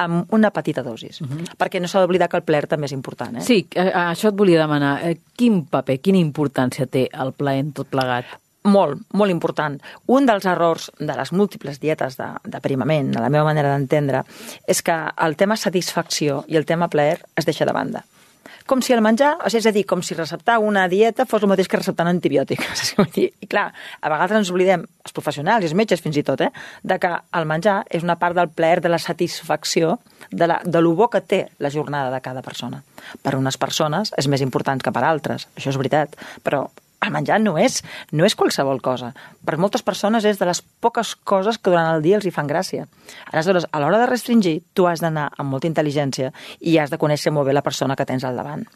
amb 0.00 0.32
una 0.32 0.50
petita 0.50 0.82
dosis. 0.82 1.20
Uh 1.20 1.28
-huh. 1.28 1.44
Perquè 1.60 1.80
no 1.80 1.88
s'ha 1.88 2.00
d'oblidar 2.00 2.28
que 2.28 2.38
el 2.38 2.42
plaer 2.42 2.66
també 2.66 2.86
és 2.86 2.92
important. 2.92 3.36
Eh? 3.36 3.40
Sí, 3.42 3.66
eh, 3.74 3.92
això 3.92 4.28
et 4.28 4.34
volia 4.34 4.60
demanar. 4.60 5.04
Eh, 5.04 5.20
Quin 5.36 5.66
paper, 5.66 6.00
quina 6.00 6.18
importància 6.18 6.86
té 6.86 7.08
el 7.12 7.32
plaer 7.32 7.60
en 7.60 7.72
tot 7.72 7.86
plegat? 7.86 8.24
Molt, 8.64 9.00
molt 9.14 9.30
important. 9.30 9.78
Un 10.10 10.26
dels 10.26 10.44
errors 10.50 10.90
de 10.98 11.14
les 11.14 11.32
múltiples 11.32 11.78
dietes 11.80 12.18
d'aprimament, 12.18 13.14
a 13.16 13.22
la 13.22 13.30
meva 13.32 13.46
manera 13.46 13.72
d'entendre, 13.72 14.24
és 14.66 14.82
que 14.82 14.96
el 15.24 15.36
tema 15.36 15.56
satisfacció 15.56 16.42
i 16.48 16.58
el 16.58 16.66
tema 16.66 16.90
plaer 16.90 17.22
es 17.36 17.46
deixa 17.46 17.64
de 17.68 17.72
banda. 17.72 18.04
Com 18.68 18.82
si 18.84 18.92
el 18.92 19.00
menjar, 19.00 19.30
és 19.48 19.64
a 19.64 19.70
dir, 19.72 19.86
com 19.88 20.02
si 20.04 20.12
receptar 20.12 20.58
una 20.60 20.82
dieta 20.92 21.24
fos 21.24 21.40
el 21.40 21.48
mateix 21.48 21.70
que 21.72 21.78
receptar 21.80 22.04
un 22.04 22.10
antibiòtic. 22.10 22.66
I 23.16 23.48
clar, 23.48 23.70
a 23.72 24.10
vegades 24.12 24.42
ens 24.42 24.50
oblidem, 24.52 24.84
els 25.06 25.16
professionals 25.16 25.64
els 25.64 25.72
metges 25.78 26.02
fins 26.04 26.18
i 26.20 26.24
tot, 26.26 26.42
eh, 26.44 26.50
de 26.84 26.98
que 27.00 27.14
el 27.38 27.48
menjar 27.48 27.78
és 27.88 28.04
una 28.04 28.18
part 28.20 28.36
del 28.36 28.50
plaer, 28.52 28.82
de 28.84 28.92
la 28.92 28.98
satisfacció, 29.00 29.96
de, 30.30 30.50
la, 30.50 30.60
de 30.64 30.82
lo 30.84 30.92
bo 30.98 31.08
que 31.08 31.22
té 31.24 31.46
la 31.64 31.72
jornada 31.72 32.12
de 32.12 32.20
cada 32.20 32.44
persona. 32.44 32.82
Per 33.24 33.38
unes 33.38 33.56
persones 33.56 34.12
és 34.20 34.28
més 34.28 34.44
important 34.44 34.84
que 34.84 34.92
per 34.92 35.06
altres, 35.06 35.48
això 35.56 35.72
és 35.72 35.80
veritat, 35.80 36.20
però 36.44 36.66
el 37.04 37.12
menjar 37.14 37.38
no 37.40 37.54
és, 37.60 37.82
no 38.12 38.26
és 38.26 38.34
qualsevol 38.38 38.80
cosa. 38.82 39.12
Per 39.46 39.58
moltes 39.60 39.84
persones 39.86 40.26
és 40.26 40.40
de 40.40 40.48
les 40.48 40.60
poques 40.82 41.14
coses 41.28 41.58
que 41.58 41.70
durant 41.70 41.92
el 41.94 42.02
dia 42.02 42.18
els 42.18 42.26
hi 42.26 42.34
fan 42.34 42.50
gràcia. 42.50 42.88
Aleshores, 43.32 43.68
a 43.70 43.80
l'hora 43.80 44.00
de 44.02 44.10
restringir, 44.10 44.58
tu 44.74 44.88
has 44.90 45.02
d'anar 45.04 45.28
amb 45.36 45.54
molta 45.54 45.70
intel·ligència 45.70 46.32
i 46.60 46.78
has 46.78 46.90
de 46.90 46.98
conèixer 46.98 47.32
molt 47.32 47.46
bé 47.48 47.54
la 47.54 47.64
persona 47.64 47.96
que 47.96 48.06
tens 48.08 48.26
al 48.26 48.38
davant. 48.38 48.66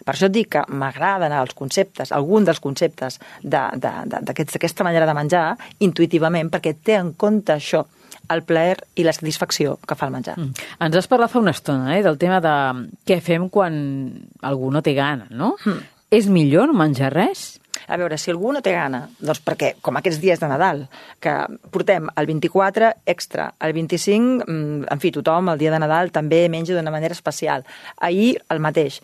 Per 0.00 0.14
això 0.14 0.30
et 0.30 0.34
dic 0.34 0.48
que 0.54 0.64
m'agraden 0.72 1.32
els 1.36 1.52
conceptes, 1.56 2.12
algun 2.16 2.46
dels 2.48 2.60
conceptes 2.60 3.18
d'aquesta 3.44 4.84
manera 4.86 5.08
de 5.08 5.16
menjar, 5.16 5.44
intuïtivament, 5.84 6.48
perquè 6.52 6.74
té 6.80 6.96
en 6.96 7.12
compte 7.20 7.52
això, 7.52 7.84
el 8.30 8.44
plaer 8.46 8.78
i 8.96 9.04
la 9.04 9.12
satisfacció 9.12 9.76
que 9.86 9.96
fa 9.98 10.06
el 10.08 10.14
menjar. 10.14 10.36
Mm. 10.38 10.68
Ens 10.86 10.96
has 10.96 11.08
parlat 11.10 11.32
fa 11.32 11.40
una 11.42 11.54
estona 11.56 11.96
eh, 11.96 12.02
del 12.06 12.18
tema 12.20 12.40
de 12.44 12.54
què 13.08 13.20
fem 13.24 13.48
quan 13.52 13.74
algú 14.46 14.70
no 14.72 14.82
té 14.86 14.94
gana, 14.94 15.26
no? 15.30 15.56
Mm. 15.64 15.80
És 16.10 16.28
millor 16.30 16.70
no 16.70 16.78
menjar 16.78 17.12
res? 17.14 17.59
A 17.90 17.98
veure, 17.98 18.18
si 18.18 18.30
algú 18.30 18.52
no 18.54 18.62
té 18.62 18.72
gana, 18.76 19.02
doncs 19.18 19.42
perquè, 19.44 19.74
com 19.82 19.98
aquests 19.98 20.20
dies 20.22 20.40
de 20.40 20.48
Nadal, 20.50 20.84
que 21.22 21.34
portem 21.74 22.06
el 22.14 22.28
24 22.30 22.92
extra, 23.10 23.50
el 23.60 23.74
25, 23.74 24.44
mm, 24.46 24.90
en 24.94 25.02
fi, 25.02 25.10
tothom 25.14 25.50
el 25.50 25.58
dia 25.58 25.72
de 25.74 25.80
Nadal 25.82 26.12
també 26.14 26.44
menja 26.48 26.76
d'una 26.76 26.94
manera 26.94 27.16
especial. 27.16 27.66
Ahir 27.98 28.36
el 28.48 28.62
mateix 28.62 29.00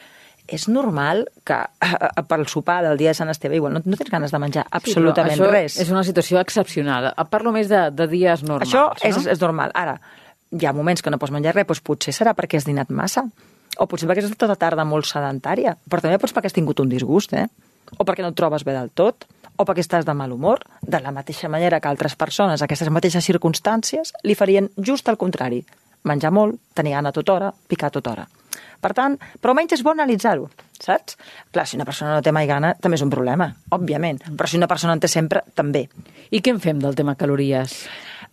és 0.47 0.69
normal 0.71 1.25
que 1.45 1.57
eh, 1.59 2.23
pel 2.29 2.47
sopar 2.47 2.79
del 2.85 2.99
dia 3.01 3.11
de 3.11 3.19
Sant 3.19 3.31
Esteve 3.33 3.59
igual 3.59 3.75
no, 3.75 3.83
no 3.83 3.99
tens 3.99 4.13
ganes 4.13 4.31
de 4.31 4.39
menjar 4.39 4.67
absolutament 4.71 5.35
sí, 5.35 5.43
això 5.43 5.51
res. 5.51 5.79
és 5.83 5.91
una 5.91 6.05
situació 6.07 6.39
excepcional. 6.41 7.11
Parlo 7.33 7.53
més 7.55 7.71
de, 7.73 7.89
de 7.91 8.07
dies 8.11 8.47
normals. 8.47 8.71
Això 8.71 8.87
és, 9.03 9.19
no? 9.19 9.33
és 9.33 9.43
normal. 9.43 9.75
Ara, 9.75 9.99
hi 10.55 10.67
ha 10.67 10.75
moments 10.77 11.03
que 11.03 11.11
no 11.11 11.19
pots 11.19 11.35
menjar 11.35 11.57
res, 11.57 11.67
doncs 11.67 11.83
potser 11.85 12.15
serà 12.15 12.37
perquè 12.39 12.61
has 12.61 12.69
dinat 12.69 12.93
massa. 12.95 13.27
O 13.77 13.89
potser 13.91 14.09
perquè 14.09 14.23
has 14.23 14.31
estat 14.31 14.47
tota 14.47 14.59
tarda 14.61 14.87
molt 14.89 15.09
sedentària. 15.09 15.75
Però 15.91 16.05
també 16.05 16.21
pots 16.23 16.35
perquè 16.37 16.53
has 16.53 16.57
tingut 16.57 16.81
un 16.81 16.93
disgust, 16.93 17.35
eh? 17.37 17.49
O 17.99 18.05
perquè 18.05 18.25
no 18.25 18.33
et 18.33 18.39
trobes 18.39 18.65
bé 18.67 18.75
del 18.77 18.91
tot. 18.91 19.27
O 19.57 19.65
perquè 19.65 19.85
estàs 19.85 20.05
de 20.05 20.15
mal 20.15 20.33
humor. 20.33 20.65
De 20.83 21.01
la 21.01 21.13
mateixa 21.15 21.49
manera 21.49 21.81
que 21.81 21.89
altres 21.89 22.17
persones, 22.17 22.63
aquestes 22.63 22.91
mateixes 22.93 23.25
circumstàncies, 23.25 24.13
li 24.25 24.35
farien 24.35 24.71
just 24.77 25.09
el 25.09 25.21
contrari. 25.21 25.63
Menjar 26.07 26.31
molt, 26.31 26.61
tenir 26.75 26.95
gana 26.95 27.13
tota 27.13 27.35
hora, 27.35 27.53
picar 27.69 27.91
tota 27.91 28.13
hora. 28.13 28.27
Per 28.81 28.93
tant, 28.97 29.17
però 29.41 29.53
almenys 29.53 29.75
és 29.77 29.83
bo 29.85 29.93
analitzar-ho, 29.93 30.51
saps? 30.79 31.17
Clar, 31.53 31.65
si 31.67 31.79
una 31.79 31.87
persona 31.89 32.15
no 32.15 32.25
té 32.25 32.33
mai 32.35 32.47
gana, 32.49 32.75
també 32.81 32.99
és 32.99 33.05
un 33.05 33.13
problema, 33.13 33.49
òbviament. 33.75 34.21
Però 34.37 34.49
si 34.51 34.61
una 34.61 34.69
persona 34.71 34.95
en 34.97 35.03
té 35.03 35.11
sempre, 35.11 35.43
també. 35.57 35.87
I 36.31 36.43
què 36.43 36.53
en 36.55 36.61
fem 36.63 36.83
del 36.83 36.99
tema 36.99 37.17
calories? 37.19 37.79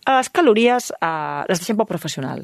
Les 0.03 0.29
calories 0.29 0.91
eh, 0.99 1.43
les 1.49 1.63
deixem 1.63 1.79
pel 1.79 1.89
professional. 1.89 2.43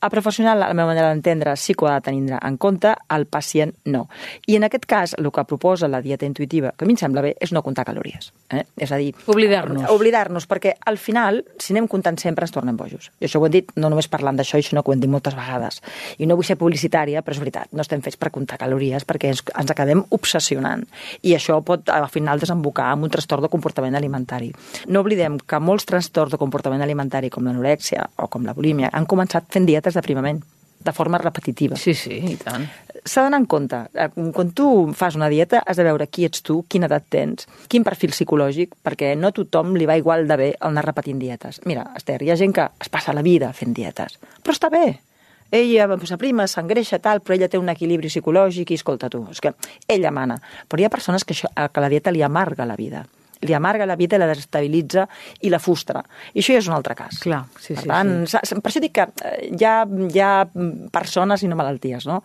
El 0.00 0.08
professional, 0.08 0.62
a 0.62 0.68
la 0.70 0.74
meva 0.74 0.88
manera 0.88 1.10
d'entendre, 1.10 1.52
sí 1.60 1.74
que 1.74 1.84
ho 1.84 1.88
ha 1.90 1.98
de 1.98 2.06
tenir 2.06 2.38
en 2.40 2.56
compte, 2.56 2.94
el 3.16 3.26
pacient 3.26 3.74
no. 3.84 4.06
I 4.48 4.56
en 4.56 4.64
aquest 4.64 4.86
cas, 4.88 5.12
el 5.18 5.28
que 5.30 5.44
proposa 5.44 5.92
la 5.92 6.00
dieta 6.00 6.24
intuïtiva, 6.24 6.72
que 6.72 6.86
a 6.86 6.88
mi 6.88 6.96
em 6.96 7.02
sembla 7.02 7.26
bé, 7.26 7.34
és 7.36 7.52
no 7.52 7.60
comptar 7.66 7.84
calories. 7.84 8.32
Eh? 8.50 8.64
És 8.82 8.90
a 8.90 8.98
dir... 8.98 9.12
Oblidar-nos. 9.30 9.86
Oblidar-nos, 9.94 10.46
perquè 10.50 10.74
al 10.90 10.98
final, 10.98 11.44
si 11.62 11.70
anem 11.74 11.86
comptant 11.90 12.18
sempre, 12.18 12.46
ens 12.46 12.54
tornem 12.54 12.76
bojos. 12.76 13.10
I 13.22 13.28
això 13.28 13.38
ho 13.38 13.46
hem 13.46 13.54
dit 13.54 13.70
no 13.78 13.90
només 13.92 14.10
parlant 14.10 14.38
d'això, 14.40 14.58
sinó 14.66 14.82
que 14.82 14.90
ho 14.90 14.96
hem 14.96 15.04
dit 15.04 15.12
moltes 15.12 15.36
vegades. 15.38 15.78
I 16.18 16.26
no 16.26 16.36
vull 16.38 16.48
ser 16.48 16.58
publicitària, 16.58 17.22
però 17.22 17.36
és 17.36 17.42
veritat, 17.42 17.70
no 17.70 17.84
estem 17.86 18.02
fets 18.02 18.18
per 18.20 18.32
comptar 18.34 18.58
calories 18.60 19.06
perquè 19.06 19.30
ens, 19.30 19.44
ens 19.54 19.70
acabem 19.70 20.02
obsessionant. 20.16 20.82
I 21.22 21.36
això 21.38 21.60
pot, 21.66 21.88
al 21.94 22.10
final, 22.10 22.42
desembocar 22.42 22.90
en 22.96 23.06
un 23.06 23.14
trastorn 23.14 23.46
de 23.46 23.52
comportament 23.52 23.94
alimentari. 23.94 24.50
No 24.90 25.04
oblidem 25.04 25.38
que 25.38 25.62
molts 25.62 25.86
trastorns 25.86 26.34
de 26.34 26.42
comportament 26.42 26.82
alimentari, 26.82 27.30
com 27.30 27.46
l'anorèxia 27.46 28.08
o 28.18 28.26
com 28.26 28.48
la 28.48 28.56
bulímia, 28.56 28.90
han 28.92 29.06
començat 29.06 29.46
fent 29.54 29.68
dietes 29.70 29.94
d'aprimament 29.94 30.42
de 30.80 30.92
forma 30.92 31.18
repetitiva. 31.18 31.76
Sí, 31.76 31.94
sí, 31.94 32.16
i 32.32 32.36
tant. 32.40 32.64
S'ha 33.04 33.24
d'anar 33.24 33.40
en 33.42 33.46
compte. 33.48 33.82
Eh, 33.94 34.08
Quan 34.34 34.50
tu 34.56 34.66
fas 34.96 35.16
una 35.16 35.28
dieta, 35.28 35.62
has 35.66 35.76
de 35.76 35.84
veure 35.84 36.08
qui 36.08 36.24
ets 36.28 36.42
tu, 36.42 36.62
quina 36.68 36.88
edat 36.88 37.06
tens, 37.12 37.46
quin 37.68 37.84
perfil 37.84 38.14
psicològic, 38.16 38.74
perquè 38.84 39.12
no 39.16 39.30
a 39.30 39.36
tothom 39.36 39.76
li 39.76 39.86
va 39.88 39.98
igual 40.00 40.26
de 40.28 40.36
bé 40.40 40.48
el 40.54 40.72
anar 40.72 40.86
repetint 40.86 41.20
dietes. 41.20 41.60
Mira, 41.68 41.90
Esther, 41.96 42.22
hi 42.22 42.32
ha 42.32 42.40
gent 42.40 42.56
que 42.56 42.66
es 42.80 42.88
passa 42.92 43.14
la 43.16 43.22
vida 43.22 43.52
fent 43.52 43.76
dietes, 43.76 44.18
però 44.42 44.56
està 44.56 44.72
bé. 44.72 45.00
Ella 45.50 45.88
s'aprima, 46.06 46.46
s'engreixa, 46.46 47.00
tal, 47.02 47.20
però 47.20 47.34
ella 47.34 47.48
té 47.50 47.58
un 47.58 47.68
equilibri 47.68 48.08
psicològic 48.08 48.70
i, 48.70 48.76
escolta 48.78 49.08
tu, 49.10 49.24
és 49.32 49.40
que 49.42 49.50
ella 49.88 50.12
mana. 50.14 50.38
Però 50.68 50.80
hi 50.80 50.86
ha 50.86 50.92
persones 50.92 51.24
que, 51.24 51.34
això, 51.34 51.50
que 51.50 51.82
la 51.82 51.88
dieta 51.90 52.12
li 52.14 52.22
amarga 52.22 52.68
la 52.68 52.76
vida 52.78 53.02
li 53.42 53.54
amarga 53.56 53.86
la 53.86 53.96
vida, 53.96 54.18
la 54.20 54.28
desestabilitza 54.30 55.06
i 55.40 55.52
la 55.52 55.60
frustra. 55.62 56.02
I 56.34 56.42
això 56.42 56.56
ja 56.56 56.62
és 56.62 56.68
un 56.68 56.76
altre 56.76 56.96
cas. 56.98 57.20
Clar, 57.22 57.42
sí, 57.56 57.74
per 57.74 57.84
sí, 57.84 57.90
tant, 57.90 58.12
sí. 58.28 58.60
Per 58.60 58.72
això 58.72 58.82
dic 58.84 58.96
que 58.98 59.06
eh, 59.24 59.50
hi 59.50 59.66
ha, 59.66 59.76
hi 59.86 60.22
ha 60.24 60.32
persones 60.92 61.44
i 61.44 61.50
no 61.50 61.58
malalties, 61.60 62.08
no? 62.10 62.20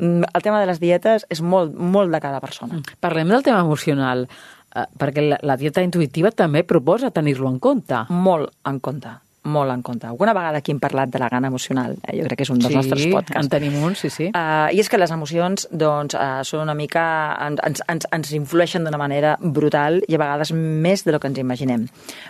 Mm, 0.00 0.32
El 0.32 0.46
tema 0.46 0.60
de 0.62 0.70
les 0.70 0.82
dietes 0.82 1.26
és 1.30 1.42
molt, 1.42 1.74
molt 1.74 2.12
de 2.14 2.22
cada 2.22 2.42
persona. 2.44 2.80
Parlem 3.00 3.30
del 3.32 3.46
tema 3.46 3.62
emocional, 3.64 4.26
eh, 4.26 4.88
perquè 4.98 5.28
la, 5.28 5.40
la 5.42 5.58
dieta 5.60 5.84
intuïtiva 5.86 6.34
també 6.34 6.66
proposa 6.66 7.12
tenir-lo 7.14 7.50
en 7.52 7.60
compte. 7.62 8.06
Molt 8.10 8.52
en 8.66 8.82
compte 8.82 9.20
molt 9.46 9.72
en 9.72 9.82
compte. 9.82 10.06
Alguna 10.06 10.34
vegada 10.36 10.58
aquí 10.58 10.72
hem 10.74 10.80
parlat 10.82 11.10
de 11.12 11.20
la 11.22 11.28
gana 11.32 11.48
emocional, 11.48 11.96
eh? 12.02 12.16
jo 12.18 12.26
crec 12.26 12.40
que 12.40 12.46
és 12.46 12.52
un 12.52 12.60
dels 12.60 12.72
sí, 12.72 12.76
nostres 12.76 13.06
podcasts. 13.12 13.38
en 13.40 13.50
tenim 13.52 13.78
un, 13.82 13.96
sí, 13.96 14.10
sí. 14.10 14.28
Uh, 14.34 14.68
I 14.74 14.82
és 14.82 14.90
que 14.90 15.00
les 15.00 15.12
emocions 15.14 15.68
doncs, 15.70 16.16
uh, 16.18 16.42
són 16.46 16.64
una 16.66 16.74
mica... 16.78 17.06
ens, 17.46 17.82
ens, 17.88 18.08
ens 18.12 18.32
influeixen 18.36 18.84
d'una 18.86 19.00
manera 19.00 19.36
brutal 19.40 20.00
i 20.08 20.18
a 20.18 20.22
vegades 20.22 20.52
més 20.52 21.06
de 21.06 21.14
lo 21.14 21.20
que 21.22 21.30
ens 21.30 21.40
imaginem. 21.42 21.86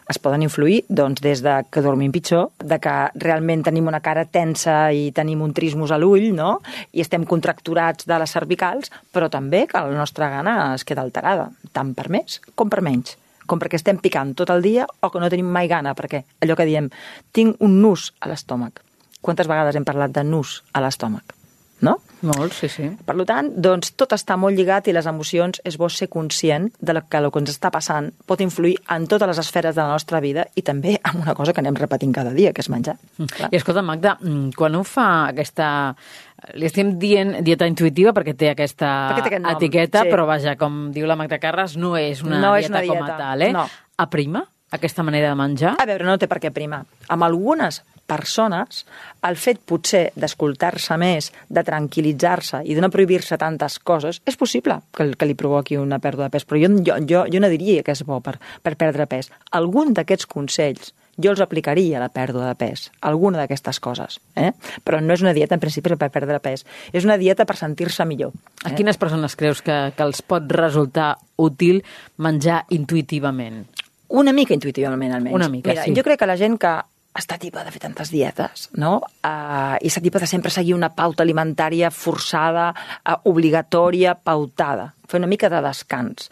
Es 0.09 0.21
poden 0.23 0.45
influir 0.47 0.83
doncs, 0.89 1.25
des 1.25 1.43
de 1.45 1.59
que 1.71 1.83
dormim 1.85 2.15
pitjor, 2.15 2.51
de 2.63 2.81
que 2.83 2.97
realment 3.23 3.65
tenim 3.67 3.89
una 3.89 4.03
cara 4.05 4.27
tensa 4.29 4.93
i 4.93 5.11
tenim 5.17 5.43
un 5.43 5.55
trismus 5.57 5.93
a 5.93 6.01
l'ull, 6.01 6.31
no? 6.37 6.61
i 6.93 7.03
estem 7.05 7.25
contracturats 7.27 8.07
de 8.07 8.19
les 8.21 8.33
cervicals, 8.33 8.93
però 9.13 9.31
també 9.33 9.67
que 9.71 9.81
la 9.81 9.97
nostra 9.97 10.31
gana 10.33 10.57
es 10.75 10.85
queda 10.85 11.05
alterada, 11.07 11.51
tant 11.73 11.95
per 11.97 12.11
més 12.13 12.41
com 12.55 12.71
per 12.73 12.85
menys 12.85 13.17
com 13.47 13.63
perquè 13.63 13.79
estem 13.79 14.01
picant 14.03 14.35
tot 14.39 14.51
el 14.55 14.65
dia 14.65 14.87
o 15.01 15.11
que 15.11 15.23
no 15.23 15.31
tenim 15.33 15.49
mai 15.53 15.71
gana, 15.71 15.95
perquè 15.95 16.25
allò 16.43 16.59
que 16.59 16.69
diem, 16.69 16.91
tinc 17.33 17.63
un 17.63 17.81
nus 17.83 18.11
a 18.21 18.31
l'estómac. 18.31 18.83
Quantes 19.23 19.49
vegades 19.51 19.77
hem 19.79 19.87
parlat 19.87 20.15
de 20.15 20.27
nus 20.27 20.63
a 20.73 20.83
l'estómac? 20.85 21.36
No? 21.85 21.99
Molt, 22.25 22.55
sí, 22.57 22.69
sí. 22.73 22.87
Per 23.05 23.15
tant, 23.29 23.51
doncs, 23.61 23.93
tot 24.01 24.15
està 24.17 24.39
molt 24.41 24.57
lligat 24.57 24.89
i 24.89 24.95
les 24.97 25.07
emocions 25.07 25.61
és 25.69 25.77
bo 25.77 25.89
ser 25.93 26.09
conscient 26.09 26.71
de 26.81 26.95
que 27.05 27.21
el 27.21 27.29
que 27.33 27.43
ens 27.43 27.53
està 27.53 27.71
passant 27.71 28.09
pot 28.27 28.41
influir 28.41 28.77
en 28.95 29.05
totes 29.11 29.29
les 29.29 29.41
esferes 29.43 29.77
de 29.77 29.83
la 29.83 29.93
nostra 29.93 30.23
vida 30.25 30.47
i 30.57 30.65
també 30.65 30.97
en 30.97 31.21
una 31.21 31.35
cosa 31.37 31.53
que 31.53 31.61
anem 31.61 31.77
repetint 31.77 32.15
cada 32.17 32.33
dia, 32.33 32.55
que 32.57 32.65
és 32.65 32.71
menjar. 32.73 32.97
Mm. 33.19 33.51
I 33.53 33.61
escolta, 33.61 33.85
Magda, 33.85 34.17
mm, 34.21 34.57
quan 34.57 34.79
un 34.79 34.89
fa 34.89 35.29
aquesta 35.29 35.69
li 36.55 36.67
estem 36.69 36.97
dient 37.01 37.39
dieta 37.45 37.69
intuïtiva 37.69 38.13
perquè 38.17 38.37
té 38.37 38.51
aquesta 38.53 38.91
perquè 39.11 39.23
té 39.23 39.31
aquest 39.35 39.45
nom, 39.45 39.57
etiqueta, 39.57 40.05
sí. 40.05 40.13
però 40.13 40.27
vaja, 40.29 40.57
com 40.61 40.87
diu 40.95 41.09
la 41.09 41.17
Magda 41.19 41.41
Carles, 41.43 41.77
no 41.81 41.97
és 42.01 42.23
una, 42.25 42.41
No 42.41 42.55
dieta, 42.55 42.65
és 42.65 42.71
una 42.71 42.85
com 42.87 43.03
a 43.03 43.07
dieta, 43.07 43.19
tal, 43.21 43.43
eh? 43.43 43.53
no. 43.57 43.67
Aprima 43.97 44.45
aquesta 44.77 45.05
manera 45.07 45.31
de 45.31 45.39
menjar? 45.39 45.77
A 45.81 45.87
veure, 45.89 46.05
no 46.05 46.17
té 46.21 46.29
per 46.29 46.41
què 46.43 46.53
primar. 46.55 46.83
Amb 47.13 47.27
algunes 47.27 47.83
persones, 48.07 48.85
el 49.27 49.39
fet 49.41 49.63
potser 49.67 50.11
d'escoltar-se 50.17 50.99
més, 51.01 51.31
de 51.49 51.65
tranquil·litzar-se 51.67 52.63
i 52.65 52.77
de 52.77 52.85
no 52.85 52.93
prohibir-se 52.95 53.39
tantes 53.41 53.79
coses, 53.79 54.21
és 54.27 54.39
possible 54.39 54.81
que, 54.97 55.11
que 55.19 55.29
li 55.29 55.39
provoqui 55.39 55.81
una 55.81 56.01
pèrdua 56.03 56.29
de 56.29 56.37
pes, 56.37 56.47
però 56.47 56.63
jo, 56.63 56.71
jo, 56.87 57.01
jo, 57.09 57.25
jo 57.33 57.43
no 57.43 57.51
diria 57.53 57.83
que 57.87 57.97
és 57.97 58.05
bo 58.07 58.21
per, 58.25 58.39
per 58.63 58.77
perdre 58.79 59.09
pes. 59.11 59.33
Algun 59.59 59.93
d'aquests 59.97 60.31
consells 60.31 60.95
jo 61.17 61.33
els 61.33 61.41
aplicaria 61.41 61.97
a 61.97 62.03
la 62.03 62.11
pèrdua 62.13 62.51
de 62.51 62.57
pes, 62.61 62.91
alguna 63.01 63.41
d'aquestes 63.41 63.81
coses. 63.81 64.19
Eh? 64.37 64.51
Però 64.85 65.01
no 65.01 65.15
és 65.17 65.23
una 65.25 65.33
dieta, 65.37 65.57
en 65.57 65.63
principi, 65.63 65.95
per 65.97 66.11
perdre 66.13 66.41
pes. 66.45 66.67
És 66.93 67.09
una 67.09 67.17
dieta 67.21 67.47
per 67.49 67.57
sentir-se 67.57 68.05
millor. 68.05 68.35
A 68.65 68.75
quines 68.77 69.01
persones 69.01 69.37
creus 69.37 69.63
que, 69.65 69.79
que 69.97 70.05
els 70.05 70.21
pot 70.21 70.45
resultar 70.53 71.15
útil 71.41 71.83
menjar 72.21 72.65
intuïtivament? 72.77 73.65
Una 74.13 74.35
mica 74.37 74.55
intuïtivament, 74.55 75.17
almenys. 75.17 75.35
Una 75.35 75.49
mica, 75.51 75.73
Mira, 75.73 75.87
sí. 75.89 75.97
Jo 75.97 76.05
crec 76.07 76.21
que 76.21 76.29
la 76.29 76.37
gent 76.39 76.61
que 76.61 76.77
està 77.17 77.39
tipa 77.41 77.65
de 77.65 77.73
fer 77.75 77.83
tantes 77.87 78.13
dietes, 78.13 78.69
no? 78.77 79.01
Uh, 79.25 79.77
I 79.81 79.91
està 79.91 80.03
tipa 80.05 80.23
de 80.23 80.29
sempre 80.31 80.53
seguir 80.53 80.77
una 80.77 80.93
pauta 80.95 81.25
alimentària 81.25 81.91
forçada, 81.91 82.71
uh, 83.03 83.19
obligatòria, 83.33 84.15
pautada. 84.17 84.93
Fer 85.09 85.21
una 85.23 85.31
mica 85.31 85.51
de 85.53 85.63
descans. 85.65 86.31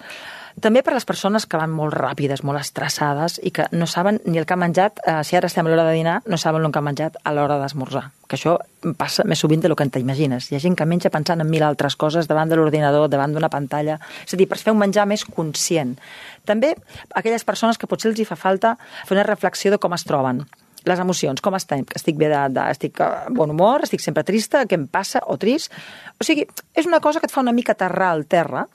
També 0.63 0.85
per 0.87 0.95
les 0.95 1.05
persones 1.05 1.49
que 1.51 1.59
van 1.59 1.73
molt 1.75 1.97
ràpides, 1.99 2.45
molt 2.47 2.61
estressades 2.61 3.41
i 3.43 3.51
que 3.55 3.67
no 3.75 3.89
saben 3.91 4.21
ni 4.25 4.39
el 4.39 4.47
que 4.47 4.55
han 4.55 4.63
menjat, 4.63 5.01
eh, 5.03 5.17
si 5.27 5.37
ara 5.37 5.51
estem 5.51 5.67
a 5.67 5.71
l'hora 5.71 5.87
de 5.89 5.97
dinar, 5.97 6.21
no 6.31 6.39
saben 6.39 6.65
el 6.65 6.71
que 6.71 6.79
han 6.79 6.87
menjat 6.87 7.19
a 7.25 7.33
l'hora 7.35 7.59
d'esmorzar. 7.59 8.05
Que 8.29 8.39
això 8.39 8.57
passa 8.97 9.25
més 9.25 9.43
sovint 9.43 9.61
del 9.61 9.75
que 9.75 9.89
t'imagines. 9.91 10.51
Hi 10.51 10.57
ha 10.57 10.63
gent 10.63 10.77
que 10.77 10.87
menja 10.87 11.11
pensant 11.11 11.41
en 11.41 11.51
mil 11.51 11.63
altres 11.63 11.97
coses 11.97 12.29
davant 12.29 12.49
de 12.49 12.57
l'ordinador, 12.57 13.09
davant 13.09 13.35
d'una 13.35 13.51
pantalla. 13.51 13.99
És 14.25 14.35
a 14.35 14.37
dir, 14.37 14.49
per 14.49 14.59
fer 14.59 14.73
un 14.73 14.79
menjar 14.79 15.07
més 15.07 15.25
conscient. 15.25 15.99
També 16.45 16.77
aquelles 17.15 17.45
persones 17.45 17.77
que 17.77 17.91
potser 17.91 18.13
els 18.13 18.21
hi 18.21 18.25
fa 18.25 18.37
falta 18.37 18.79
fer 19.05 19.19
una 19.19 19.27
reflexió 19.27 19.71
de 19.71 19.79
com 19.79 19.93
es 19.93 20.05
troben 20.05 20.47
les 20.89 21.01
emocions, 21.01 21.41
com 21.45 21.57
estem? 21.57 21.85
Estic 21.97 22.19
bé 22.21 22.29
de, 22.33 22.43
de 22.55 22.67
estic 22.75 23.01
a 23.05 23.09
bon 23.33 23.55
humor, 23.55 23.87
estic 23.87 24.03
sempre 24.05 24.25
trista, 24.27 24.65
què 24.69 24.79
em 24.79 24.87
passa, 24.91 25.23
o 25.31 25.39
trist? 25.41 25.73
O 26.21 26.27
sigui, 26.27 26.47
és 26.75 26.89
una 26.91 27.01
cosa 27.05 27.21
que 27.21 27.31
et 27.31 27.35
fa 27.35 27.45
una 27.45 27.55
mica 27.57 27.75
aterrar 27.75 28.13
al 28.13 28.27
terra 28.31 28.67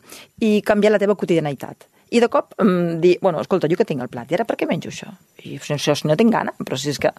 i 0.41 0.59
canviar 0.65 0.95
la 0.95 1.01
teva 1.01 1.17
quotidianitat. 1.19 1.87
I 2.09 2.21
de 2.23 2.29
cop 2.31 2.55
mm, 2.57 2.97
dir, 3.03 3.17
bueno, 3.21 3.41
escolta, 3.41 3.69
jo 3.69 3.77
que 3.77 3.85
tinc 3.85 4.01
el 4.01 4.09
plat, 4.09 4.31
i 4.31 4.37
ara 4.37 4.47
per 4.49 4.57
què 4.57 4.67
menjo 4.69 4.89
això? 4.89 5.11
I 5.45 5.59
això, 5.61 5.93
si 5.95 6.09
no 6.09 6.17
tinc 6.17 6.33
gana, 6.33 6.55
però 6.63 6.77
si 6.79 6.93
és 6.93 7.01
que... 7.01 7.13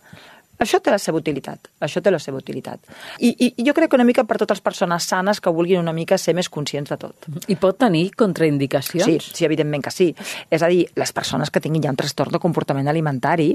Això 0.61 0.77
té 0.85 0.93
la 0.93 0.99
seva 1.01 1.17
utilitat, 1.19 1.71
això 1.81 2.03
té 2.05 2.11
la 2.13 2.19
seva 2.21 2.37
utilitat. 2.37 2.81
I, 3.19 3.31
i, 3.33 3.47
i 3.57 3.65
jo 3.65 3.73
crec 3.77 3.89
que 3.91 3.97
una 3.97 4.05
mica 4.05 4.25
per 4.29 4.37
totes 4.43 4.59
les 4.59 4.65
persones 4.65 5.07
sanes 5.09 5.41
que 5.41 5.49
vulguin 5.57 5.81
una 5.81 5.95
mica 5.97 6.19
ser 6.21 6.35
més 6.37 6.51
conscients 6.53 6.91
de 6.93 6.99
tot. 7.01 7.29
I 7.49 7.57
pot 7.57 7.79
tenir 7.81 8.11
contraindicacions? 8.19 9.07
Sí, 9.07 9.33
sí, 9.39 9.45
evidentment 9.47 9.83
que 9.87 9.91
sí. 9.95 10.11
És 10.53 10.61
a 10.63 10.69
dir, 10.69 10.83
les 11.01 11.13
persones 11.17 11.49
que 11.51 11.63
tinguin 11.65 11.87
ja 11.87 11.93
un 11.95 11.97
trastorn 11.97 12.35
de 12.35 12.41
comportament 12.43 12.89
alimentari, 12.93 13.55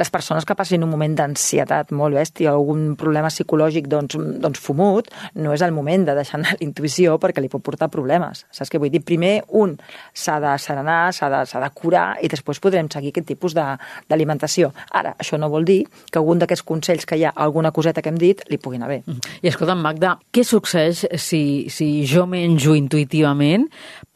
les 0.00 0.10
persones 0.10 0.46
que 0.48 0.56
passin 0.56 0.84
un 0.86 0.90
moment 0.94 1.14
d'ansietat 1.18 1.92
molt 1.92 2.16
bèstia 2.16 2.54
o 2.54 2.62
algun 2.62 2.94
problema 2.96 3.28
psicològic 3.28 3.90
doncs, 3.92 4.16
doncs 4.40 4.62
fumut, 4.62 5.10
no 5.36 5.52
és 5.52 5.60
el 5.66 5.76
moment 5.76 6.06
de 6.08 6.14
deixar 6.16 6.40
anar 6.40 6.56
l'intuïció 6.60 7.18
perquè 7.20 7.44
li 7.44 7.52
pot 7.52 7.64
portar 7.66 7.90
problemes. 7.92 8.46
Saps 8.50 8.72
què 8.72 8.80
vull 8.80 8.92
dir? 8.94 9.02
Primer, 9.04 9.42
un 9.60 9.76
s'ha 10.16 10.38
de 10.40 10.56
serenar, 10.62 11.12
s'ha 11.12 11.28
de, 11.32 11.44
de 11.44 11.70
curar 11.76 12.06
i 12.24 12.32
després 12.32 12.60
podrem 12.64 12.88
seguir 12.92 13.12
aquest 13.12 13.28
tipus 13.34 13.52
de- 13.54 13.68
d'alimentació. 14.08 14.72
Ara, 14.90 15.12
això 15.20 15.36
no 15.36 15.52
vol 15.52 15.68
dir 15.68 15.82
que 16.10 16.18
algun 16.18 16.38
d'aquests 16.46 16.64
consells 16.66 17.04
que 17.04 17.18
hi 17.18 17.26
ha, 17.26 17.34
alguna 17.34 17.74
coseta 17.74 18.00
que 18.00 18.14
hem 18.14 18.20
dit, 18.22 18.46
li 18.48 18.60
pugui 18.62 18.80
anar 18.80 18.88
bé. 18.94 19.02
I 19.42 19.50
escolta'm, 19.50 19.82
Magda, 19.82 20.16
què 20.32 20.46
succeeix 20.46 21.04
si, 21.20 21.42
si 21.72 21.90
jo 22.08 22.24
menjo 22.30 22.78
intuïtivament 22.78 23.66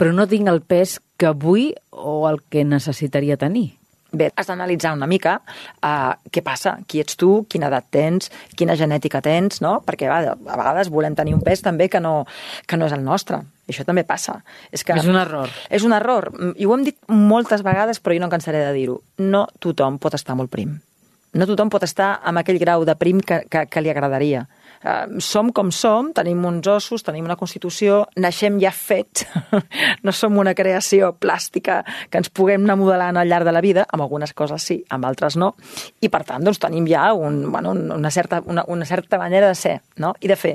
però 0.01 0.15
no 0.17 0.25
tinc 0.25 0.49
el 0.49 0.63
pes 0.65 0.97
que 1.21 1.35
vull 1.37 1.75
o 1.91 2.25
el 2.31 2.41
que 2.49 2.65
necessitaria 2.65 3.37
tenir? 3.37 3.75
Bé, 4.11 4.31
has 4.35 4.49
d'analitzar 4.49 4.91
una 4.97 5.07
mica 5.07 5.37
uh, 5.39 6.17
què 6.35 6.43
passa, 6.43 6.79
qui 6.91 6.99
ets 7.03 7.15
tu, 7.21 7.45
quina 7.53 7.69
edat 7.69 7.87
tens, 7.95 8.31
quina 8.59 8.75
genètica 8.79 9.21
tens, 9.23 9.61
no? 9.63 9.77
Perquè 9.87 10.09
va, 10.11 10.35
a 10.35 10.59
vegades 10.59 10.91
volem 10.91 11.15
tenir 11.15 11.37
un 11.37 11.45
pes 11.47 11.63
també 11.63 11.87
que 11.93 12.01
no, 12.03 12.25
que 12.67 12.81
no 12.81 12.89
és 12.91 12.97
el 12.97 13.05
nostre. 13.07 13.39
I 13.69 13.75
això 13.75 13.87
també 13.87 14.03
passa. 14.09 14.41
És, 14.73 14.83
que 14.83 14.99
És 14.99 15.07
un 15.07 15.21
error. 15.21 15.53
És 15.71 15.87
un 15.87 15.95
error. 15.95 16.33
I 16.57 16.67
ho 16.67 16.75
hem 16.75 16.89
dit 16.89 16.99
moltes 17.07 17.63
vegades, 17.63 18.03
però 18.03 18.17
jo 18.17 18.25
no 18.25 18.31
em 18.31 18.35
cansaré 18.35 18.65
de 18.67 18.73
dir-ho. 18.75 18.99
No 19.23 19.47
tothom 19.63 20.01
pot 20.03 20.19
estar 20.19 20.35
molt 20.35 20.51
prim. 20.51 20.81
No 21.33 21.47
tothom 21.47 21.71
pot 21.71 21.85
estar 21.87 22.17
amb 22.27 22.41
aquell 22.41 22.59
grau 22.59 22.85
de 22.87 22.97
prim 22.99 23.21
que, 23.23 23.45
que, 23.51 23.67
que 23.71 23.83
li 23.83 23.91
agradaria. 23.93 24.47
Uh, 24.81 25.21
som 25.21 25.51
com 25.53 25.69
som, 25.69 26.07
tenim 26.17 26.41
uns 26.49 26.65
ossos, 26.73 27.03
tenim 27.05 27.27
una 27.27 27.37
constitució, 27.37 28.07
naixem 28.17 28.57
ja 28.63 28.71
fets, 28.73 29.27
no 30.07 30.13
som 30.17 30.39
una 30.41 30.55
creació 30.57 31.11
plàstica 31.21 31.83
que 32.09 32.17
ens 32.23 32.31
puguem 32.33 32.65
anar 32.65 32.79
modelant 32.81 33.19
al 33.21 33.29
llarg 33.29 33.45
de 33.45 33.53
la 33.53 33.61
vida, 33.61 33.85
amb 33.93 34.07
algunes 34.07 34.33
coses 34.33 34.65
sí, 34.65 34.79
amb 34.89 35.05
altres 35.05 35.37
no, 35.37 35.51
i 36.01 36.09
per 36.09 36.23
tant 36.25 36.49
doncs, 36.49 36.63
tenim 36.63 36.89
ja 36.89 37.11
un, 37.13 37.43
bueno, 37.53 37.75
una, 37.77 38.11
certa, 38.11 38.41
una, 38.47 38.65
una 38.73 38.89
certa 38.89 39.21
manera 39.21 39.51
de 39.53 39.59
ser 39.59 39.75
no? 40.01 40.15
i 40.21 40.33
de 40.33 40.39
fer. 40.41 40.55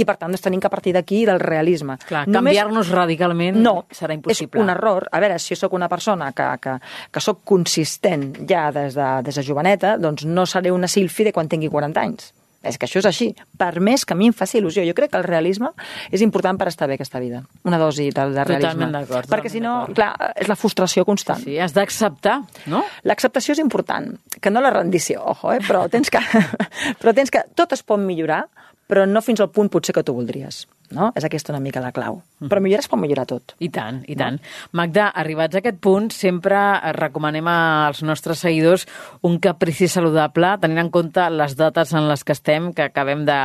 I 0.00 0.08
per 0.08 0.16
tant 0.16 0.32
doncs, 0.32 0.46
tenim 0.48 0.64
que 0.64 0.72
partir 0.72 0.96
d'aquí 0.96 1.26
del 1.28 1.40
realisme. 1.44 1.98
Clar, 2.08 2.24
canviar-nos 2.24 2.88
radicalment 2.94 3.60
no, 3.60 3.82
serà 3.92 4.16
impossible. 4.16 4.56
és 4.56 4.64
un 4.64 4.72
error. 4.72 5.10
A 5.12 5.20
veure, 5.20 5.36
si 5.36 5.52
jo 5.52 5.60
sóc 5.60 5.76
una 5.76 5.90
persona 5.92 6.32
que, 6.32 6.48
que, 6.64 6.78
que 7.12 7.20
sóc 7.20 7.44
consistent 7.44 8.30
ja 8.48 8.70
des 8.72 8.96
de, 8.96 9.12
des 9.28 9.36
de 9.36 9.44
joveneta, 9.44 9.98
doncs 10.00 10.24
no 10.24 10.48
seré 10.48 10.72
una 10.72 10.88
sílfide 10.88 11.36
quan 11.36 11.52
tingui 11.52 11.68
40 11.68 12.06
anys. 12.08 12.32
És 12.66 12.74
que 12.78 12.88
això 12.88 12.98
és 12.98 13.06
així. 13.06 13.28
Per 13.58 13.70
més 13.84 14.02
que 14.04 14.16
a 14.16 14.18
mi 14.18 14.26
em 14.28 14.34
faci 14.34 14.58
il·lusió. 14.58 14.82
Jo 14.86 14.94
crec 14.98 15.12
que 15.12 15.18
el 15.20 15.26
realisme 15.26 15.70
és 16.10 16.24
important 16.26 16.58
per 16.58 16.66
estar 16.70 16.88
bé 16.90 16.96
aquesta 16.98 17.20
vida. 17.22 17.44
Una 17.68 17.78
dosi 17.78 18.08
de, 18.10 18.24
de 18.34 18.44
realisme. 18.44 18.72
Totalment 18.74 18.96
d'acord. 18.96 19.30
Perquè 19.30 19.52
si 19.52 19.62
no, 19.62 19.74
clar, 19.94 20.10
és 20.34 20.50
la 20.50 20.56
frustració 20.58 21.06
constant. 21.06 21.44
Sí, 21.44 21.54
has 21.62 21.76
d'acceptar, 21.76 22.40
no? 22.72 22.82
L'acceptació 23.06 23.54
és 23.54 23.62
important. 23.62 24.10
Que 24.42 24.50
no 24.50 24.62
la 24.64 24.72
rendició, 24.74 25.22
ojo, 25.34 25.52
eh? 25.54 25.60
però, 25.66 25.86
tens 25.92 26.10
que, 26.10 26.22
però 27.00 27.14
tens 27.14 27.30
que... 27.34 27.44
Tot 27.58 27.76
es 27.78 27.84
pot 27.86 28.02
millorar, 28.02 28.44
però 28.88 29.04
no 29.06 29.22
fins 29.24 29.42
al 29.44 29.52
punt 29.52 29.68
potser 29.70 29.94
que 29.94 30.04
tu 30.06 30.16
voldries. 30.16 30.64
No? 30.96 31.10
És 31.18 31.24
aquesta 31.26 31.52
una 31.52 31.60
mica 31.60 31.82
la 31.84 31.92
clau. 31.92 32.22
Però 32.48 32.62
millorar 32.64 32.80
es 32.80 32.88
pot 32.88 33.00
millorar 33.00 33.26
tot. 33.28 33.52
I 33.60 33.68
tant, 33.72 34.00
i 34.08 34.16
tant. 34.16 34.38
No? 34.40 34.78
Magda, 34.80 35.10
arribats 35.20 35.58
a 35.58 35.60
aquest 35.60 35.82
punt, 35.84 36.08
sempre 36.16 36.58
recomanem 36.96 37.50
als 37.52 38.00
nostres 38.08 38.40
seguidors 38.46 38.86
un 39.28 39.36
caprici 39.44 39.90
saludable, 39.92 40.54
tenint 40.62 40.86
en 40.86 40.92
compte 40.94 41.28
les 41.34 41.56
dates 41.58 41.92
en 41.92 42.08
les 42.08 42.24
que 42.24 42.36
estem, 42.36 42.72
que 42.72 42.88
acabem 42.88 43.26
de 43.28 43.38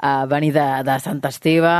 uh, 0.00 0.26
venir 0.30 0.52
de, 0.54 0.68
de 0.86 0.98
Sant 1.02 1.22
Esteve, 1.26 1.74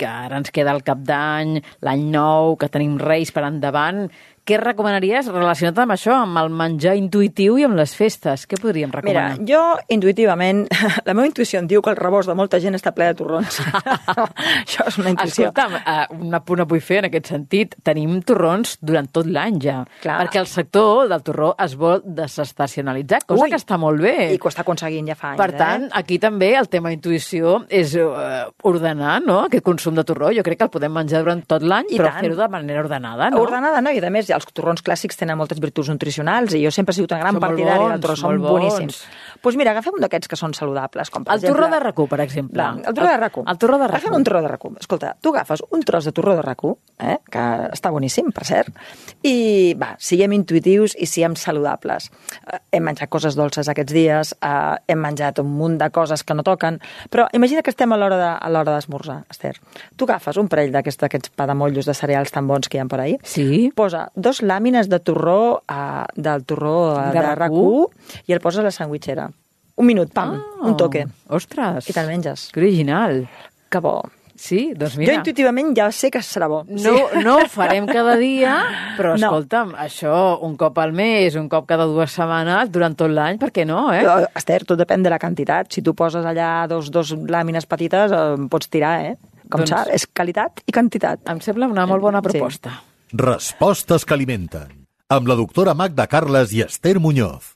que 0.00 0.08
ara 0.08 0.40
ens 0.40 0.52
queda 0.54 0.72
el 0.72 0.84
cap 0.86 1.04
d'any, 1.04 1.58
l'any 1.84 2.08
nou, 2.16 2.56
que 2.56 2.72
tenim 2.72 2.96
Reis 3.02 3.34
per 3.36 3.44
endavant. 3.48 4.06
Què 4.42 4.56
recomanaries 4.58 5.28
relacionat 5.30 5.76
amb 5.84 5.94
això, 5.94 6.16
amb 6.24 6.40
el 6.40 6.48
menjar 6.58 6.96
intuïtiu 6.98 7.60
i 7.60 7.62
amb 7.62 7.76
les 7.78 7.92
festes? 7.94 8.42
Què 8.50 8.56
podríem 8.58 8.90
recomanar? 8.90 9.36
Mira, 9.38 9.44
jo 9.46 9.60
intuïtivament, 9.94 10.64
la 11.06 11.14
meva 11.14 11.28
intuïció 11.28 11.60
em 11.60 11.68
diu 11.70 11.78
que 11.84 11.92
el 11.92 11.98
rebost 12.00 12.26
de 12.26 12.34
molta 12.34 12.58
gent 12.58 12.74
està 12.74 12.90
ple 12.96 13.06
de 13.12 13.16
torrons. 13.20 13.60
això 14.64 14.88
és 14.90 14.98
una 14.98 15.12
intuïció. 15.12 15.52
Escolta'm, 15.52 15.76
uh, 15.78 16.24
un 16.26 16.34
apunt 16.34 16.64
a 16.64 16.66
vull 16.66 16.82
fer 16.82 16.98
en 17.04 17.06
aquest 17.10 17.30
sentit. 17.30 17.76
Tenim 17.86 18.16
torrons 18.26 18.72
durant 18.82 19.06
tot 19.14 19.28
l'any 19.30 19.60
ja. 19.62 19.76
Clar. 20.02 20.18
Perquè 20.24 20.42
el 20.42 20.50
sector 20.50 21.06
del 21.12 21.22
torró 21.22 21.52
es 21.62 21.78
vol 21.78 22.02
desestacionalitzar, 22.02 23.22
cosa 23.30 23.46
Ui, 23.46 23.54
que 23.54 23.62
està 23.62 23.78
molt 23.78 24.02
bé. 24.02 24.16
I 24.34 24.42
que 24.42 24.50
ho 24.50 24.52
està 24.52 24.66
aconseguint 24.66 25.12
ja 25.12 25.18
fa 25.22 25.36
anys. 25.36 25.42
Per 25.44 25.48
tant, 25.54 25.86
eh? 25.86 25.92
aquí 26.02 26.18
també 26.18 26.50
el 26.58 26.66
tema 26.72 26.90
intuïció 26.90 27.60
és 27.70 27.94
uh, 27.94 28.50
ordenar 28.66 29.20
no? 29.22 29.44
aquest 29.46 29.62
consum 29.70 29.94
de 29.94 30.06
torró. 30.10 30.34
Jo 30.34 30.42
crec 30.42 30.64
que 30.64 30.66
el 30.66 30.74
podem 30.74 30.98
menjar 30.98 31.22
durant 31.22 31.46
tot 31.46 31.62
l'any, 31.62 31.94
però 31.94 32.10
fer-ho 32.18 32.42
de 32.42 32.52
manera 32.58 32.82
ordenada. 32.82 33.30
No? 33.30 33.46
Ordenada, 33.46 33.78
no? 33.86 33.94
I 33.94 34.02
a 34.02 34.10
més, 34.10 34.31
els 34.34 34.46
torrons 34.52 34.82
clàssics 34.84 35.16
tenen 35.20 35.38
moltes 35.38 35.60
virtuts 35.62 35.88
nutricionals 35.92 36.54
i 36.56 36.62
jo 36.64 36.70
sempre 36.74 36.92
he 36.92 36.96
sigut 36.98 37.12
una 37.12 37.20
gran 37.22 37.36
Són 37.38 37.44
partidària 37.44 37.88
del 37.92 38.00
torró, 38.00 38.16
són 38.16 38.40
boníssims. 38.42 38.98
Doncs 39.02 39.38
pues 39.42 39.56
mira, 39.58 39.72
agafem 39.72 39.94
un 39.98 40.02
d'aquests 40.04 40.28
que 40.30 40.36
són 40.38 40.54
saludables, 40.54 41.10
com 41.10 41.24
per 41.24 41.34
El 41.34 41.40
exemple... 41.40 41.58
torró 41.60 41.70
de 41.74 41.80
racó, 41.82 42.06
per 42.06 42.20
exemple. 42.20 42.56
La, 42.62 42.68
el 42.78 42.94
torró 42.94 43.08
de 43.10 43.16
racó. 43.16 43.44
El 43.48 43.58
torró 43.58 43.78
de 43.78 43.86
racó. 43.88 43.96
Agafem 43.98 44.14
un 44.18 44.24
torró 44.24 44.42
de 44.42 44.48
racó. 44.48 44.72
Escolta, 44.80 45.16
tu 45.20 45.32
agafes 45.34 45.62
un 45.70 45.82
tros 45.82 46.04
de 46.04 46.12
torró 46.12 46.36
de 46.36 46.42
racó, 46.42 46.76
eh, 46.98 47.18
que 47.30 47.42
està 47.72 47.90
boníssim, 47.90 48.30
per 48.32 48.44
cert, 48.46 48.70
i 49.22 49.74
va, 49.78 49.92
siguem 49.98 50.32
intuïtius 50.36 50.94
i 50.98 51.06
siguem 51.10 51.34
saludables. 51.38 52.08
Eh, 52.46 52.58
hem 52.78 52.84
menjat 52.86 53.10
coses 53.12 53.34
dolces 53.38 53.68
aquests 53.68 53.92
dies, 53.92 54.34
eh, 54.40 54.76
hem 54.86 55.02
menjat 55.02 55.38
un 55.42 55.50
munt 55.58 55.78
de 55.80 55.90
coses 55.90 56.22
que 56.24 56.34
no 56.38 56.42
toquen, 56.46 56.78
però 57.10 57.26
imagina 57.32 57.62
que 57.62 57.70
estem 57.74 57.92
a 57.92 57.98
l'hora 57.98 58.16
de, 58.20 58.30
a 58.38 58.48
l'hora 58.52 58.76
d'esmorzar, 58.76 59.24
Esther. 59.30 59.56
Tu 59.96 60.04
agafes 60.06 60.36
un 60.38 60.48
parell 60.48 60.72
d'aquests 60.72 61.30
padamollos 61.36 61.86
de 61.86 61.94
cereals 61.94 62.30
tan 62.32 62.46
bons 62.48 62.68
que 62.68 62.78
hi 62.78 62.80
ha 62.82 62.86
per 62.86 63.00
ahí, 63.00 63.18
Sí. 63.22 63.70
posa 63.74 64.10
dos 64.22 64.40
làmines 64.42 64.88
de 64.88 64.98
torró 65.00 65.60
uh, 65.60 66.06
del 66.16 66.44
torró 66.48 66.94
uh, 66.94 67.10
De 67.12 67.20
de, 67.20 67.34
racó 67.34 67.90
i 68.26 68.32
el 68.32 68.40
poses 68.40 68.62
a 68.62 68.68
la 68.70 68.74
sandwitxera. 68.74 69.28
Un 69.76 69.86
minut, 69.88 70.10
pam, 70.12 70.34
Ah, 70.36 70.66
un 70.68 70.76
toque. 70.76 71.06
Ostres. 71.32 71.88
I 71.88 71.92
te'l 71.96 72.06
menges. 72.08 72.50
Que 72.52 72.60
original. 72.60 73.24
Que 73.72 73.80
bo. 73.80 74.00
Sí, 74.42 74.72
doncs 74.74 74.94
Jo 74.96 75.00
mira. 75.00 75.14
intuïtivament 75.20 75.68
ja 75.76 75.86
sé 75.94 76.08
que 76.10 76.18
serà 76.24 76.48
bo. 76.50 76.62
No, 76.66 76.92
no 77.22 77.36
ho 77.38 77.46
farem 77.52 77.86
cada 77.86 78.16
dia, 78.18 78.56
però 78.98 79.12
No. 79.16 79.28
escolta'm, 79.28 79.74
això 79.78 80.38
un 80.42 80.56
cop 80.58 80.78
al 80.82 80.92
mes, 80.92 81.36
un 81.38 81.48
cop 81.52 81.66
cada 81.68 81.84
dues 81.86 82.10
setmanes, 82.10 82.72
durant 82.72 82.96
tot 82.98 83.10
l'any, 83.12 83.38
per 83.38 83.52
què 83.52 83.64
no, 83.68 83.92
eh? 83.92 84.00
Però, 84.02 84.16
Esther, 84.34 84.64
tot 84.66 84.80
depèn 84.80 85.04
de 85.04 85.10
la 85.14 85.20
quantitat. 85.22 85.70
Si 85.70 85.80
tu 85.82 85.94
poses 85.94 86.24
allà 86.26 86.66
dos, 86.66 86.90
dos 86.90 87.12
làmines 87.12 87.66
petites, 87.70 88.10
eh, 88.10 88.48
pots 88.50 88.68
tirar, 88.68 88.96
eh? 89.04 89.16
Com 89.48 89.60
Doncs- 89.60 89.70
doncs... 89.70 89.94
és 89.94 90.06
qualitat 90.08 90.60
i 90.66 90.72
quantitat. 90.72 91.20
Em 91.28 91.38
sembla 91.40 91.68
una 91.68 91.86
molt 91.86 92.02
bona 92.02 92.20
Sí. 92.24 92.91
Respostes 93.12 94.06
que 94.08 94.14
alimenten. 94.14 94.86
Amb 95.12 95.26
la 95.28 95.34
doctora 95.36 95.74
Magda 95.76 96.06
Carles 96.08 96.54
i 96.56 96.62
Esther 96.64 96.96
Muñoz. 96.98 97.50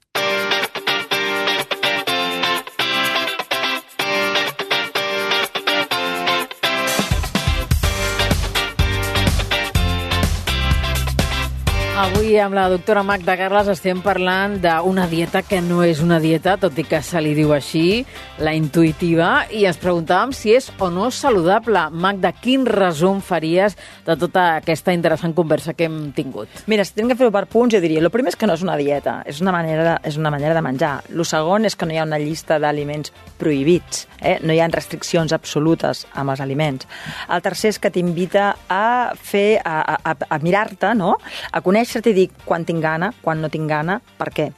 Avui 11.97 12.35
amb 12.37 12.53
la 12.53 12.67
doctora 12.69 13.01
Magda 13.01 13.39
Carles 13.41 13.71
estem 13.73 14.03
parlant 14.05 14.59
d'una 14.61 15.07
dieta 15.09 15.41
que 15.41 15.63
no 15.65 15.79
és 15.81 16.03
una 16.05 16.19
dieta, 16.21 16.59
tot 16.61 16.77
i 16.77 16.83
que 16.85 16.99
se 17.01 17.23
li 17.25 17.31
diu 17.33 17.55
així, 17.57 18.03
la 18.45 18.53
intuïtiva, 18.53 19.47
i 19.49 19.63
ens 19.65 19.79
preguntàvem 19.81 20.35
si 20.37 20.53
és 20.53 20.67
o 20.77 20.91
no 20.93 21.07
saludable. 21.09 21.87
Magda, 21.97 22.35
quin 22.37 22.67
resum 22.69 23.23
faries 23.25 23.79
de 24.05 24.17
tota 24.21 24.45
aquesta 24.59 24.93
interessant 24.93 25.33
conversa 25.33 25.73
que 25.73 25.89
hem 25.89 26.11
tingut? 26.13 26.53
Mira, 26.69 26.85
si 26.85 26.93
tenim 26.93 27.15
que 27.15 27.17
fer-ho 27.17 27.33
per 27.33 27.47
punts, 27.49 27.73
jo 27.73 27.81
diria, 27.81 28.03
el 28.05 28.13
primer 28.13 28.35
és 28.35 28.37
que 28.37 28.51
no 28.51 28.59
és 28.61 28.67
una 28.67 28.77
dieta, 28.77 29.23
és 29.25 29.41
una 29.41 29.57
manera 29.57 29.89
de, 29.89 29.97
és 30.13 30.21
una 30.21 30.35
manera 30.35 30.53
de 30.53 30.65
menjar. 30.69 30.99
El 31.09 31.25
segon 31.25 31.65
és 31.65 31.79
que 31.81 31.89
no 31.89 31.97
hi 31.97 32.03
ha 32.03 32.05
una 32.05 32.21
llista 32.21 32.61
d'aliments 32.61 33.15
prohibits, 33.41 34.05
eh? 34.21 34.37
no 34.45 34.53
hi 34.53 34.61
ha 34.61 34.69
restriccions 34.69 35.33
absolutes 35.33 36.05
amb 36.13 36.37
els 36.37 36.45
aliments. 36.45 36.85
El 37.33 37.41
tercer 37.41 37.73
és 37.73 37.81
que 37.81 37.95
t'invita 37.97 38.53
a 38.69 39.17
fer, 39.17 39.63
a, 39.65 39.97
a, 39.97 40.17
a, 40.29 40.43
mirar-te, 40.45 40.93
no? 40.93 41.17
a 41.53 41.65
conèixer-te 41.87 42.11
i 42.11 42.17
dir 42.17 42.31
quan 42.45 42.65
tinc 42.67 42.83
gana, 42.83 43.13
quan 43.23 43.39
no 43.41 43.49
tinc 43.49 43.69
gana, 43.71 44.01
per 44.19 44.33
què 44.35 44.51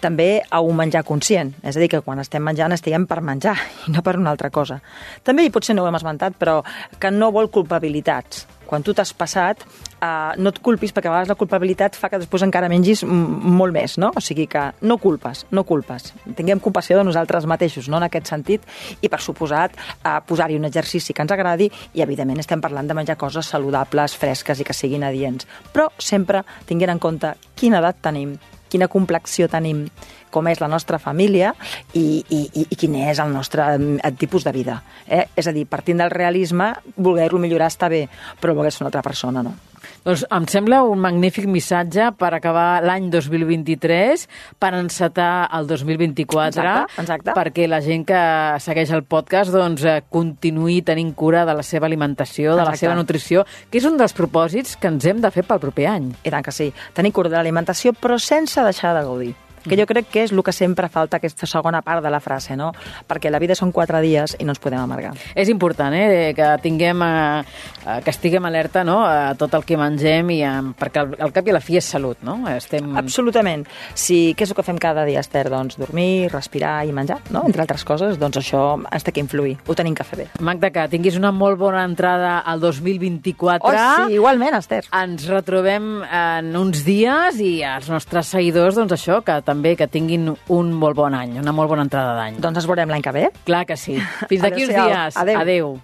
també 0.00 0.40
a 0.48 0.62
un 0.64 0.78
menjar 0.78 1.02
conscient, 1.04 1.52
és 1.60 1.76
a 1.76 1.80
dir, 1.80 1.90
que 1.92 2.00
quan 2.00 2.18
estem 2.22 2.40
menjant 2.40 2.72
estiguem 2.72 3.04
per 3.04 3.20
menjar 3.20 3.52
i 3.86 3.92
no 3.92 4.00
per 4.00 4.16
una 4.16 4.30
altra 4.32 4.48
cosa. 4.48 4.80
També, 5.22 5.44
i 5.44 5.52
potser 5.52 5.76
no 5.76 5.84
ho 5.84 5.90
hem 5.90 5.98
esmentat, 5.98 6.38
però 6.40 6.62
que 6.98 7.10
no 7.12 7.28
vol 7.36 7.50
culpabilitats. 7.52 8.46
Quan 8.70 8.84
tu 8.86 8.94
t'has 8.94 9.10
passat, 9.18 9.64
eh, 9.98 10.32
no 10.38 10.52
et 10.54 10.60
culpis, 10.62 10.92
perquè 10.94 11.10
a 11.10 11.14
vegades 11.16 11.30
la 11.32 11.34
culpabilitat 11.34 11.96
fa 11.98 12.08
que 12.08 12.20
després 12.22 12.44
encara 12.46 12.68
mengis 12.70 13.02
molt 13.02 13.74
més, 13.74 13.96
no? 13.98 14.12
O 14.14 14.22
sigui 14.22 14.46
que 14.46 14.62
no 14.86 14.96
culpes, 15.02 15.42
no 15.50 15.64
culpes. 15.66 16.12
Tinguem 16.38 16.62
compassió 16.62 17.00
de 17.00 17.04
nosaltres 17.08 17.48
mateixos, 17.50 17.88
no?, 17.90 17.98
en 17.98 18.06
aquest 18.06 18.30
sentit, 18.30 18.62
i 19.02 19.10
per 19.10 19.18
suposat 19.20 19.74
eh, 19.74 20.14
posar-hi 20.26 20.60
un 20.60 20.70
exercici 20.70 21.16
que 21.16 21.26
ens 21.26 21.34
agradi 21.34 21.66
i, 21.66 22.04
evidentment, 22.06 22.38
estem 22.38 22.62
parlant 22.62 22.86
de 22.86 22.94
menjar 22.94 23.18
coses 23.18 23.50
saludables, 23.50 24.14
fresques 24.14 24.62
i 24.62 24.68
que 24.68 24.76
siguin 24.76 25.04
adients. 25.04 25.50
Però 25.74 25.90
sempre 25.98 26.44
tinguent 26.70 26.94
en 26.94 27.02
compte 27.02 27.34
quina 27.58 27.82
edat 27.82 27.98
tenim, 28.06 28.38
quina 28.70 28.88
complexió 28.88 29.48
tenim, 29.50 29.86
com 30.30 30.46
és 30.48 30.60
la 30.62 30.68
nostra 30.70 31.00
família 31.02 31.54
i, 31.92 32.22
i, 32.22 32.44
i, 32.46 32.66
i 32.70 32.78
quin 32.78 32.94
és 33.02 33.18
el 33.22 33.34
nostre 33.34 33.66
mm, 33.76 34.14
tipus 34.20 34.46
de 34.46 34.54
vida. 34.54 34.80
Eh? 35.06 35.26
És 35.36 35.50
a 35.50 35.54
dir, 35.56 35.66
partint 35.70 36.00
del 36.00 36.14
realisme, 36.14 36.72
voler-lo 36.96 37.42
millorar 37.42 37.70
està 37.72 37.90
bé, 37.90 38.06
però 38.40 38.54
voler 38.54 38.72
ser 38.72 38.84
una 38.84 38.92
altra 38.92 39.04
persona, 39.06 39.42
no? 39.46 39.56
Doncs 40.00 40.22
em 40.32 40.46
sembla 40.48 40.78
un 40.88 41.00
magnífic 41.02 41.44
missatge 41.44 42.06
per 42.16 42.30
acabar 42.32 42.80
l'any 42.80 43.10
2023, 43.12 44.22
per 44.58 44.70
encetar 44.78 45.48
el 45.58 45.66
2024, 45.68 46.48
Exacte, 46.48 47.02
exacte. 47.02 47.34
perquè 47.36 47.66
la 47.68 47.82
gent 47.84 48.06
que 48.08 48.22
segueix 48.64 48.94
el 48.96 49.04
podcast 49.04 49.52
doncs, 49.52 49.84
eh, 49.84 49.98
continuï 50.08 50.80
tenint 50.88 51.12
cura 51.12 51.44
de 51.44 51.52
la 51.58 51.62
seva 51.62 51.84
alimentació, 51.90 52.52
de 52.56 52.64
la 52.64 52.70
Exacte. 52.72 52.86
seva 52.86 52.96
nutrició, 52.96 53.44
que 53.68 53.76
és 53.76 53.84
un 53.84 54.00
dels 54.00 54.16
propòsits 54.16 54.78
que 54.80 54.88
ens 54.88 55.04
hem 55.04 55.20
de 55.20 55.30
fer 55.30 55.44
pel 55.44 55.60
proper 55.60 55.86
any. 55.92 56.08
I 56.24 56.30
tant 56.32 56.44
que 56.48 56.52
sí. 56.52 56.72
Tenir 56.96 57.12
cura 57.12 57.28
de 57.28 57.36
l'alimentació, 57.36 57.92
però 57.92 58.18
sense 58.18 58.64
deixar 58.64 58.96
de 58.96 59.04
gaudir. 59.04 59.34
Que 59.64 59.78
jo 59.78 59.86
crec 59.88 60.08
que 60.10 60.24
és 60.24 60.32
el 60.32 60.42
que 60.44 60.52
sempre 60.52 60.88
falta, 60.88 61.18
aquesta 61.18 61.46
segona 61.46 61.82
part 61.82 62.04
de 62.04 62.10
la 62.12 62.20
frase, 62.20 62.56
no? 62.56 62.70
Perquè 63.08 63.30
la 63.30 63.40
vida 63.42 63.56
són 63.58 63.72
quatre 63.72 64.00
dies 64.04 64.36
i 64.38 64.46
no 64.46 64.54
ens 64.54 64.62
podem 64.62 64.80
amargar. 64.80 65.12
És 65.34 65.50
important, 65.52 65.94
eh, 65.94 66.32
que 66.36 66.48
tinguem, 66.62 67.02
eh, 67.02 68.00
que 68.04 68.10
estiguem 68.10 68.44
alerta 68.46 68.84
no? 68.84 69.00
a 69.04 69.34
tot 69.38 69.54
el 69.54 69.64
que 69.64 69.78
mengem, 69.80 70.30
i, 70.36 70.40
eh, 70.46 70.72
perquè 70.78 71.02
al, 71.02 71.14
al 71.26 71.34
cap 71.36 71.46
i 71.46 71.54
a 71.54 71.58
la 71.58 71.64
fi 71.64 71.78
és 71.80 71.90
salut, 71.96 72.20
no? 72.26 72.38
Estem... 72.50 72.94
Absolutament. 73.00 73.66
Si, 73.94 74.34
què 74.36 74.46
és 74.46 74.52
el 74.52 74.58
que 74.58 74.66
fem 74.66 74.78
cada 74.80 75.04
dia, 75.08 75.20
Esther? 75.20 75.48
Doncs 75.52 75.78
dormir, 75.80 76.30
respirar 76.32 76.80
i 76.86 76.94
menjar, 76.96 77.20
no? 77.34 77.44
Entre 77.48 77.64
altres 77.64 77.84
coses, 77.88 78.18
doncs 78.20 78.40
això 78.40 78.62
ens 78.80 79.06
té 79.06 79.14
que 79.14 79.22
influir. 79.22 79.56
Ho 79.66 79.76
tenim 79.78 79.96
que 79.96 80.06
fer 80.06 80.22
bé. 80.22 80.28
Magda, 80.40 80.72
que 80.74 80.86
tinguis 80.92 81.18
una 81.18 81.32
molt 81.34 81.58
bona 81.60 81.84
entrada 81.84 82.38
al 82.40 82.60
2024. 82.62 83.68
Oh, 83.68 83.74
sí, 84.06 84.16
igualment, 84.18 84.56
Esther. 84.58 84.82
Ens 84.96 85.26
retrobem 85.30 85.90
en 86.04 86.54
uns 86.58 86.84
dies 86.86 87.40
i 87.42 87.52
els 87.66 87.90
nostres 87.92 88.30
seguidors, 88.34 88.78
doncs 88.78 88.94
això, 88.96 89.20
que 89.26 89.40
també 89.50 89.74
que 89.78 89.90
tinguin 89.90 90.30
un 90.30 90.72
molt 90.78 90.98
bon 90.98 91.16
any, 91.18 91.36
una 91.42 91.54
molt 91.56 91.74
bona 91.74 91.86
entrada 91.88 92.14
d'any. 92.18 92.38
Doncs 92.42 92.62
ens 92.62 92.70
veurem 92.70 92.90
l'any 92.92 93.04
que 93.04 93.14
ve. 93.16 93.26
Clar 93.48 93.66
que 93.68 93.76
sí. 93.80 93.98
Fins 94.30 94.42
d'aquí 94.46 94.66
uns 94.68 94.74
dies. 94.78 95.20
Adéu. 95.20 95.42
Adéu. 95.42 95.76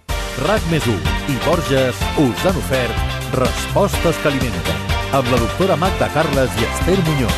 RAC 0.47 0.67
més 0.71 0.85
i 0.87 1.37
Borges 1.47 2.01
us 2.21 2.45
han 2.45 2.59
ofert 2.61 3.15
Respostes 3.35 4.19
que 4.23 4.29
alimenten 4.29 4.77
amb 5.17 5.31
la 5.33 5.39
doctora 5.41 5.75
Magda 5.81 6.07
Carles 6.13 6.61
i 6.61 6.69
Esther 6.69 6.99
Muñoz. 7.09 7.37